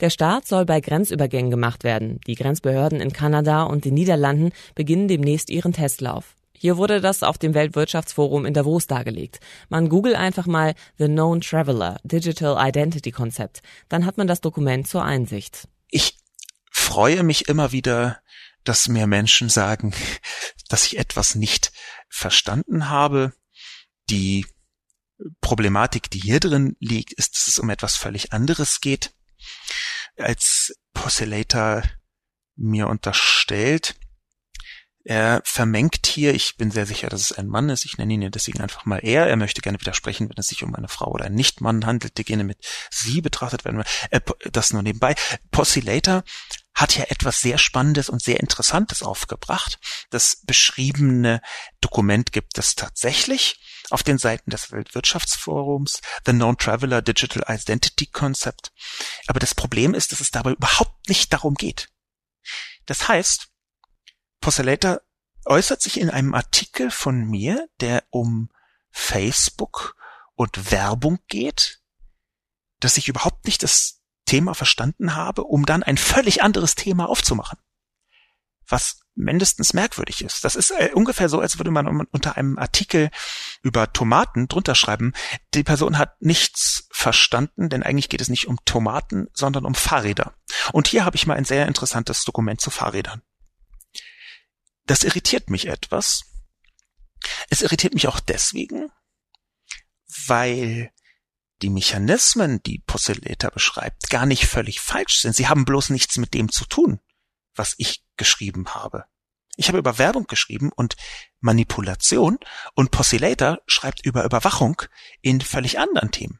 [0.00, 2.20] Der Start soll bei Grenzübergängen gemacht werden.
[2.26, 6.34] Die Grenzbehörden in Kanada und den Niederlanden beginnen demnächst ihren Testlauf.
[6.62, 9.40] Hier wurde das auf dem Weltwirtschaftsforum in Davos dargelegt.
[9.70, 13.62] Man google einfach mal The Known Traveler Digital Identity Concept.
[13.88, 15.68] Dann hat man das Dokument zur Einsicht.
[15.88, 16.18] Ich
[16.70, 18.18] freue mich immer wieder,
[18.64, 19.94] dass mir Menschen sagen,
[20.68, 21.72] dass ich etwas nicht
[22.10, 23.32] verstanden habe
[24.10, 24.46] die
[25.40, 29.14] Problematik, die hier drin liegt, ist, dass es um etwas völlig anderes geht,
[30.16, 31.82] als Postulator
[32.56, 33.96] mir unterstellt.
[35.02, 38.30] Er vermengt hier, ich bin sehr sicher, dass es ein Mann ist, ich nenne ihn
[38.30, 39.26] deswegen einfach mal er.
[39.26, 42.24] Er möchte gerne widersprechen, wenn es sich um eine Frau oder einen Nichtmann handelt, der
[42.24, 42.58] gerne mit
[42.90, 43.82] sie betrachtet werden.
[44.10, 44.20] Äh,
[44.52, 45.14] das nur nebenbei.
[45.50, 46.22] Postulator
[46.74, 49.78] hat ja etwas sehr Spannendes und sehr Interessantes aufgebracht.
[50.10, 51.40] Das beschriebene
[51.80, 53.58] Dokument gibt es tatsächlich
[53.90, 58.72] auf den Seiten des Weltwirtschaftsforums, The Known Traveler Digital Identity Concept.
[59.26, 61.88] Aber das Problem ist, dass es dabei überhaupt nicht darum geht.
[62.86, 63.48] Das heißt,
[64.40, 65.00] Postulator
[65.44, 68.50] äußert sich in einem Artikel von mir, der um
[68.90, 69.96] Facebook
[70.34, 71.80] und Werbung geht,
[72.80, 77.58] dass ich überhaupt nicht das Thema verstanden habe, um dann ein völlig anderes Thema aufzumachen.
[78.70, 80.44] Was mindestens merkwürdig ist.
[80.44, 83.10] Das ist äh, ungefähr so, als würde man unter einem Artikel
[83.62, 85.12] über Tomaten drunter schreiben,
[85.54, 90.34] die Person hat nichts verstanden, denn eigentlich geht es nicht um Tomaten, sondern um Fahrräder.
[90.72, 93.22] Und hier habe ich mal ein sehr interessantes Dokument zu Fahrrädern.
[94.86, 96.22] Das irritiert mich etwas.
[97.48, 98.90] Es irritiert mich auch deswegen,
[100.26, 100.90] weil
[101.62, 105.36] die Mechanismen, die Postulator beschreibt, gar nicht völlig falsch sind.
[105.36, 107.00] Sie haben bloß nichts mit dem zu tun,
[107.54, 109.06] was ich geschrieben habe.
[109.56, 110.94] Ich habe über Werbung geschrieben und
[111.40, 112.38] Manipulation
[112.74, 114.82] und Possilator schreibt über Überwachung
[115.22, 116.38] in völlig anderen Themen.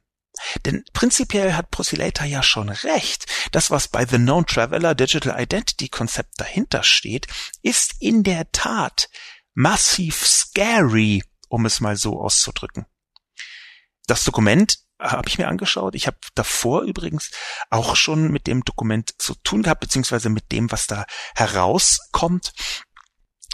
[0.66, 3.26] Denn prinzipiell hat Possilator ja schon recht.
[3.50, 7.26] Das, was bei The Known Traveler Digital Identity Konzept dahinter steht,
[7.62, 9.08] ist in der Tat
[9.54, 12.86] massiv scary, um es mal so auszudrücken.
[14.06, 15.94] Das Dokument habe ich mir angeschaut.
[15.94, 17.30] Ich habe davor übrigens
[17.70, 22.52] auch schon mit dem Dokument zu tun gehabt, beziehungsweise mit dem, was da herauskommt.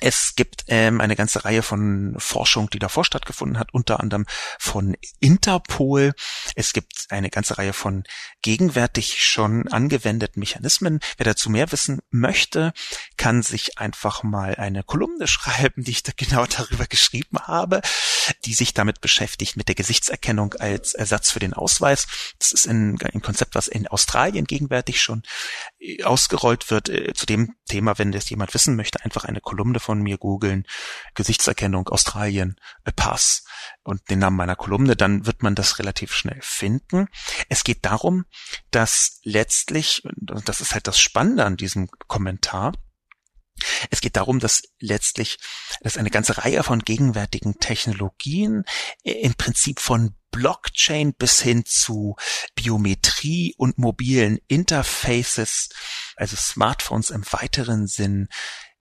[0.03, 4.27] Es gibt ähm, eine ganze Reihe von Forschung, die davor stattgefunden hat, unter anderem
[4.59, 6.13] von Interpol.
[6.55, 8.05] Es gibt eine ganze Reihe von
[8.43, 11.01] gegenwärtig schon angewendeten Mechanismen.
[11.17, 12.75] Wer dazu mehr wissen möchte,
[13.17, 17.81] kann sich einfach mal eine Kolumne schreiben, die ich da genau darüber geschrieben habe,
[18.45, 22.07] die sich damit beschäftigt mit der Gesichtserkennung als Ersatz für den Ausweis.
[22.39, 25.23] Das ist ein, ein Konzept, was in Australien gegenwärtig schon
[25.79, 26.91] äh, ausgerollt wird.
[26.91, 30.67] Äh, zu dem Thema, wenn das jemand wissen möchte, einfach eine Kolumne von mir googeln,
[31.15, 33.45] Gesichtserkennung Australien, a Pass
[33.85, 37.07] und den Namen meiner Kolumne, dann wird man das relativ schnell finden.
[37.49, 38.27] Es geht darum,
[38.71, 42.73] dass letztlich, das ist halt das Spannende an diesem Kommentar,
[43.91, 45.39] es geht darum, dass letztlich,
[45.81, 48.65] dass eine ganze Reihe von gegenwärtigen Technologien
[49.03, 52.17] im Prinzip von Blockchain bis hin zu
[52.55, 55.71] Biometrie und mobilen Interfaces,
[56.17, 58.29] also Smartphones im weiteren Sinn,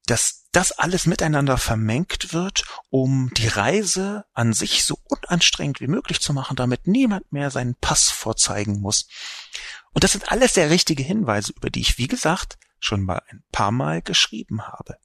[0.06, 6.22] dass das alles miteinander vermengt wird, um die Reise an sich so unanstrengend wie möglich
[6.22, 9.08] zu machen, damit niemand mehr seinen Pass vorzeigen muss.
[9.92, 13.44] Und das sind alles sehr richtige Hinweise, über die ich, wie gesagt, schon mal ein
[13.52, 14.98] paar Mal geschrieben habe.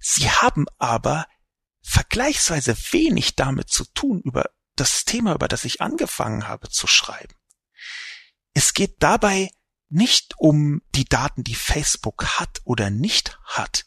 [0.00, 1.26] Sie haben aber
[1.82, 7.34] vergleichsweise wenig damit zu tun über das Thema, über das ich angefangen habe zu schreiben.
[8.54, 9.50] Es geht dabei
[9.90, 13.84] nicht um die Daten, die Facebook hat oder nicht hat.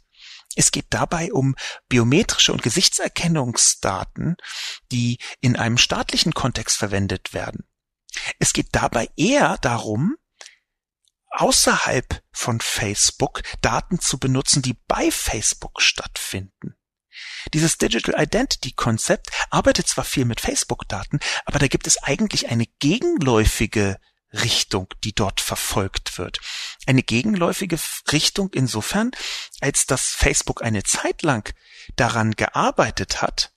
[0.56, 1.56] Es geht dabei um
[1.88, 4.36] biometrische und Gesichtserkennungsdaten,
[4.92, 7.68] die in einem staatlichen Kontext verwendet werden.
[8.40, 10.18] Es geht dabei eher darum,
[11.32, 16.76] außerhalb von Facebook Daten zu benutzen, die bei Facebook stattfinden.
[17.54, 22.66] Dieses Digital Identity Konzept arbeitet zwar viel mit Facebook-Daten, aber da gibt es eigentlich eine
[22.80, 23.98] gegenläufige
[24.34, 26.40] Richtung, die dort verfolgt wird.
[26.86, 27.78] Eine gegenläufige
[28.12, 29.12] Richtung insofern,
[29.60, 31.54] als dass Facebook eine Zeit lang
[31.96, 33.52] daran gearbeitet hat,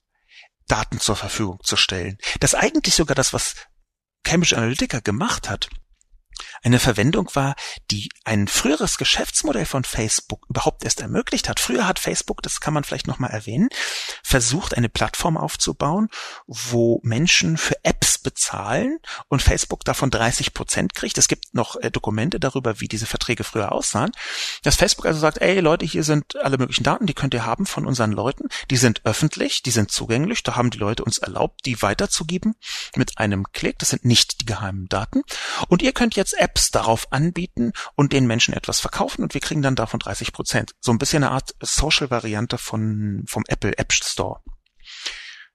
[0.67, 2.19] Daten zur Verfügung zu stellen.
[2.41, 3.55] Das eigentlich sogar das, was
[4.25, 5.69] Cambridge Analytica gemacht hat,
[6.63, 7.55] eine Verwendung war,
[7.91, 11.61] die ein früheres Geschäftsmodell von Facebook überhaupt erst ermöglicht hat.
[11.61, 13.69] Früher hat Facebook, das kann man vielleicht nochmal erwähnen,
[14.23, 16.09] versucht, eine Plattform aufzubauen,
[16.47, 18.99] wo Menschen für Apps bezahlen
[19.29, 21.17] und Facebook davon 30 Prozent kriegt.
[21.19, 24.11] Es gibt noch äh, Dokumente darüber, wie diese Verträge früher aussahen.
[24.65, 27.67] Dass Facebook also sagt, ey Leute, hier sind alle möglichen Daten, die könnt ihr haben
[27.67, 28.49] von unseren Leuten.
[28.71, 30.43] Die sind öffentlich, die sind zugänglich.
[30.43, 32.57] Da haben die Leute uns erlaubt, die weiterzugeben
[32.97, 33.79] mit einem Klick.
[33.79, 35.23] Das sind nicht die geheimen Daten.
[35.69, 39.63] Und ihr könnt jetzt Apps darauf anbieten und den Menschen etwas verkaufen und wir kriegen
[39.63, 40.73] dann davon 30 Prozent.
[40.81, 44.41] So ein bisschen eine Art Social-Variante von, vom Apple App Store.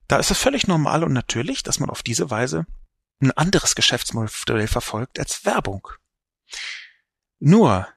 [0.09, 2.65] Da ist es völlig normal und natürlich, dass man auf diese Weise
[3.21, 5.87] ein anderes Geschäftsmodell verfolgt als Werbung.
[7.37, 7.87] Nur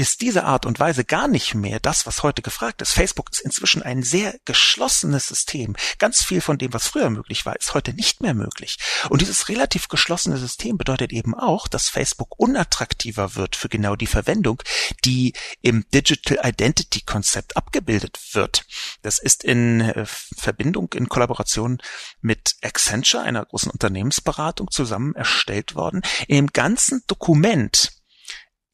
[0.00, 2.92] ist diese Art und Weise gar nicht mehr das, was heute gefragt ist.
[2.92, 5.76] Facebook ist inzwischen ein sehr geschlossenes System.
[5.98, 8.78] Ganz viel von dem, was früher möglich war, ist heute nicht mehr möglich.
[9.10, 14.06] Und dieses relativ geschlossene System bedeutet eben auch, dass Facebook unattraktiver wird für genau die
[14.06, 14.62] Verwendung,
[15.04, 18.64] die im Digital Identity Konzept abgebildet wird.
[19.02, 21.76] Das ist in äh, Verbindung, in Kollaboration
[22.22, 26.00] mit Accenture, einer großen Unternehmensberatung, zusammen erstellt worden.
[26.26, 27.99] Im ganzen Dokument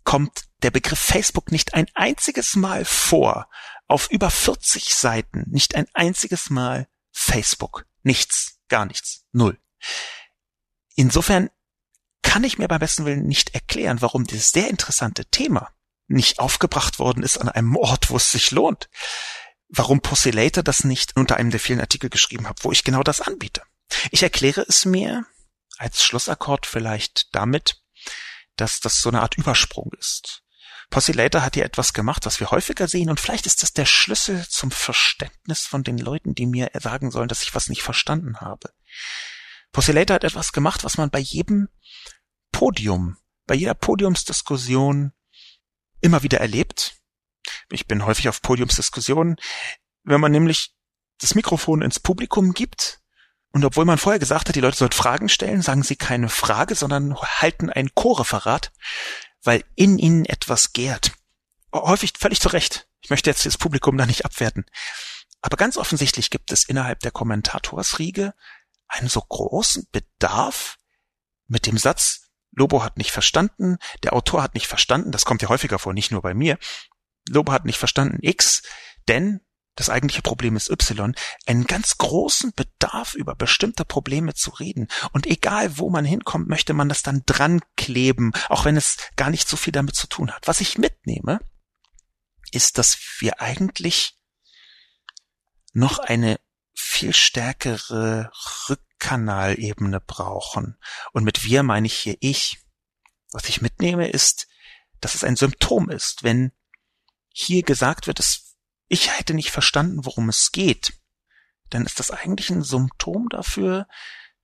[0.07, 3.51] kommt der Begriff Facebook nicht ein einziges Mal vor.
[3.89, 7.85] Auf über 40 Seiten nicht ein einziges Mal Facebook.
[8.03, 9.61] Nichts, gar nichts, null.
[10.95, 11.51] Insofern
[12.23, 15.71] kann ich mir beim besten Willen nicht erklären, warum dieses sehr interessante Thema
[16.09, 18.89] nicht aufgebracht worden ist an einem Ort, wo es sich lohnt.
[19.69, 23.21] Warum Possilator das nicht unter einem der vielen Artikel geschrieben hat, wo ich genau das
[23.21, 23.63] anbiete.
[24.13, 25.27] Ich erkläre es mir
[25.79, 27.83] als Schlussakkord vielleicht damit,
[28.57, 30.43] dass das so eine Art Übersprung ist.
[30.91, 34.47] Possilator hat hier etwas gemacht, was wir häufiger sehen, und vielleicht ist das der Schlüssel
[34.49, 38.71] zum Verständnis von den Leuten, die mir sagen sollen, dass ich was nicht verstanden habe.
[39.73, 41.69] Possilator hat etwas gemacht, was man bei jedem
[42.53, 45.13] Podium, bei jeder Podiumsdiskussion
[46.01, 46.95] immer wieder erlebt.
[47.71, 49.37] Ich bin häufig auf Podiumsdiskussionen,
[50.05, 50.73] wenn man nämlich
[51.19, 53.01] das Mikrofon ins Publikum gibt
[53.57, 56.75] und obwohl man vorher gesagt hat, die Leute sollten Fragen stellen, sagen sie keine Frage,
[56.75, 58.71] sondern halten ein Chorreferat,
[59.43, 61.13] weil in ihnen etwas gärt.
[61.73, 62.87] Häufig völlig zu Recht.
[63.01, 64.67] Ich möchte jetzt das Publikum da nicht abwerten.
[65.41, 68.35] Aber ganz offensichtlich gibt es innerhalb der Kommentatorsriege
[68.89, 70.77] einen so großen Bedarf
[71.47, 75.49] mit dem Satz, Lobo hat nicht verstanden, der Autor hat nicht verstanden, das kommt ja
[75.49, 76.59] häufiger vor, nicht nur bei mir.
[77.27, 78.61] Lobo hat nicht verstanden X,
[79.09, 79.41] denn
[79.77, 81.15] das eigentliche Problem ist Y,
[81.47, 84.89] einen ganz großen Bedarf über bestimmte Probleme zu reden.
[85.13, 89.31] Und egal wo man hinkommt, möchte man das dann dran kleben, auch wenn es gar
[89.31, 90.49] nicht so viel damit zu tun hat.
[90.49, 91.41] Was ich mitnehme,
[92.51, 94.19] ist, dass wir eigentlich
[95.73, 96.41] noch eine
[96.73, 98.31] viel stärkere
[98.69, 100.79] Rückkanalebene brauchen.
[101.13, 102.61] Und mit wir meine ich hier ich.
[103.33, 104.47] Was ich mitnehme, ist,
[105.01, 106.53] dass es ein Symptom ist, wenn
[107.29, 108.46] hier gesagt wird, dass
[108.89, 110.95] ich hätte nicht verstanden, worum es geht,
[111.71, 113.89] dann ist das eigentlich ein Symptom dafür,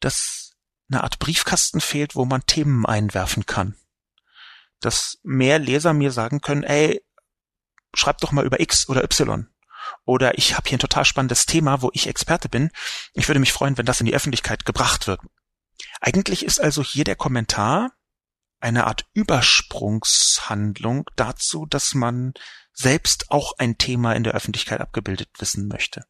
[0.00, 0.52] dass
[0.90, 3.76] eine Art Briefkasten fehlt, wo man Themen einwerfen kann.
[4.80, 7.02] Dass mehr Leser mir sagen können, ey,
[7.94, 9.48] schreib doch mal über X oder Y.
[10.04, 12.70] Oder ich habe hier ein total spannendes Thema, wo ich Experte bin.
[13.14, 15.20] Ich würde mich freuen, wenn das in die Öffentlichkeit gebracht wird.
[16.00, 17.92] Eigentlich ist also hier der Kommentar
[18.60, 22.34] eine Art Übersprungshandlung dazu, dass man
[22.72, 26.04] selbst auch ein Thema in der Öffentlichkeit abgebildet wissen möchte.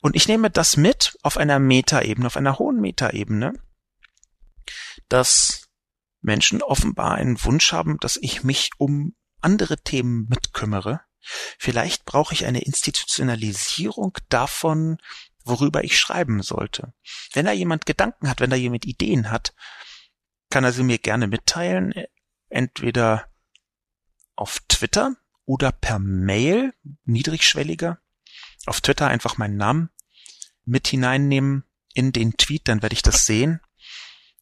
[0.00, 3.52] Und ich nehme das mit auf einer Metaebene, auf einer hohen Metaebene,
[5.08, 5.68] dass
[6.20, 11.00] Menschen offenbar einen Wunsch haben, dass ich mich um andere Themen mitkümmere.
[11.58, 14.98] Vielleicht brauche ich eine Institutionalisierung davon,
[15.44, 16.94] worüber ich schreiben sollte.
[17.32, 19.54] Wenn da jemand Gedanken hat, wenn da jemand Ideen hat,
[20.50, 21.94] kann er sie mir gerne mitteilen,
[22.48, 23.30] entweder
[24.36, 25.16] auf Twitter
[25.46, 26.72] oder per Mail,
[27.04, 27.98] niedrigschwelliger.
[28.66, 29.90] Auf Twitter einfach meinen Namen
[30.64, 33.60] mit hineinnehmen in den Tweet, dann werde ich das sehen.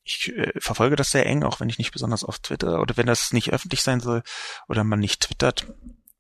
[0.04, 3.06] Ich äh, verfolge das sehr eng, auch wenn ich nicht besonders auf Twitter oder wenn
[3.06, 4.22] das nicht öffentlich sein soll
[4.68, 5.72] oder man nicht twittert,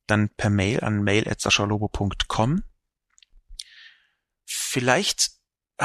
[0.06, 2.62] dann per Mail an mail@saschalobo.com.
[4.44, 5.31] Vielleicht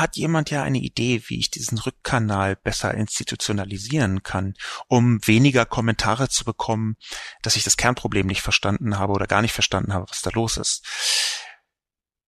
[0.02, 4.56] hat jemand ja eine Idee, wie ich diesen Rückkanal besser institutionalisieren kann,
[4.88, 6.98] um weniger Kommentare zu bekommen,
[7.42, 10.58] dass ich das Kernproblem nicht verstanden habe oder gar nicht verstanden habe, was da los
[10.58, 10.86] ist.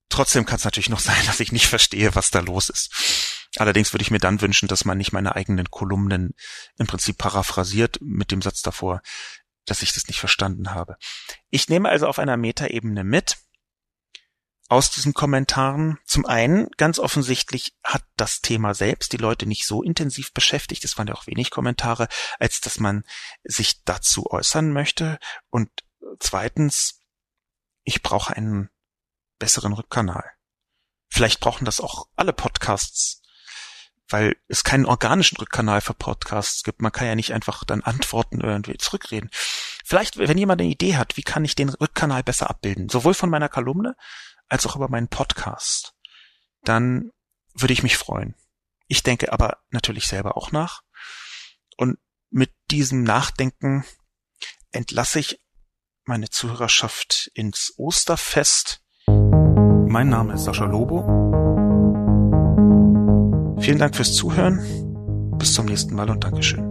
[0.10, 3.48] Trotzdem kann es natürlich noch sein, dass ich nicht verstehe, was da los ist.
[3.58, 6.36] Allerdings würde ich mir dann wünschen, dass man nicht meine eigenen Kolumnen
[6.78, 9.02] im Prinzip paraphrasiert mit dem Satz davor,
[9.66, 10.98] dass ich das nicht verstanden habe.
[11.50, 13.38] Ich nehme also auf einer Metaebene mit
[14.70, 15.98] aus diesen Kommentaren.
[16.06, 20.86] Zum einen, ganz offensichtlich hat das Thema selbst die Leute nicht so intensiv beschäftigt.
[20.86, 22.08] Es waren ja auch wenig Kommentare,
[22.38, 23.04] als dass man
[23.44, 25.20] sich dazu äußern möchte.
[25.50, 25.70] Und
[26.20, 27.02] zweitens,
[27.84, 28.70] ich brauche einen
[29.40, 30.24] besseren Rückkanal.
[31.10, 33.20] Vielleicht brauchen das auch alle Podcasts
[34.12, 36.82] weil es keinen organischen Rückkanal für Podcasts gibt.
[36.82, 39.30] Man kann ja nicht einfach dann Antworten irgendwie zurückreden.
[39.86, 43.30] Vielleicht, wenn jemand eine Idee hat, wie kann ich den Rückkanal besser abbilden, sowohl von
[43.30, 43.96] meiner Kolumne
[44.50, 45.94] als auch über meinen Podcast,
[46.64, 47.12] dann
[47.54, 48.36] würde ich mich freuen.
[48.88, 50.82] Ich denke aber natürlich selber auch nach.
[51.78, 51.98] Und
[52.30, 53.86] mit diesem Nachdenken
[54.72, 55.40] entlasse ich
[56.06, 58.82] meine Zuhörerschaft ins Osterfest.
[59.08, 61.02] Mein Name ist Sascha Lobo.
[63.62, 65.38] Vielen Dank fürs Zuhören.
[65.38, 66.68] Bis zum nächsten Mal und Dankeschön.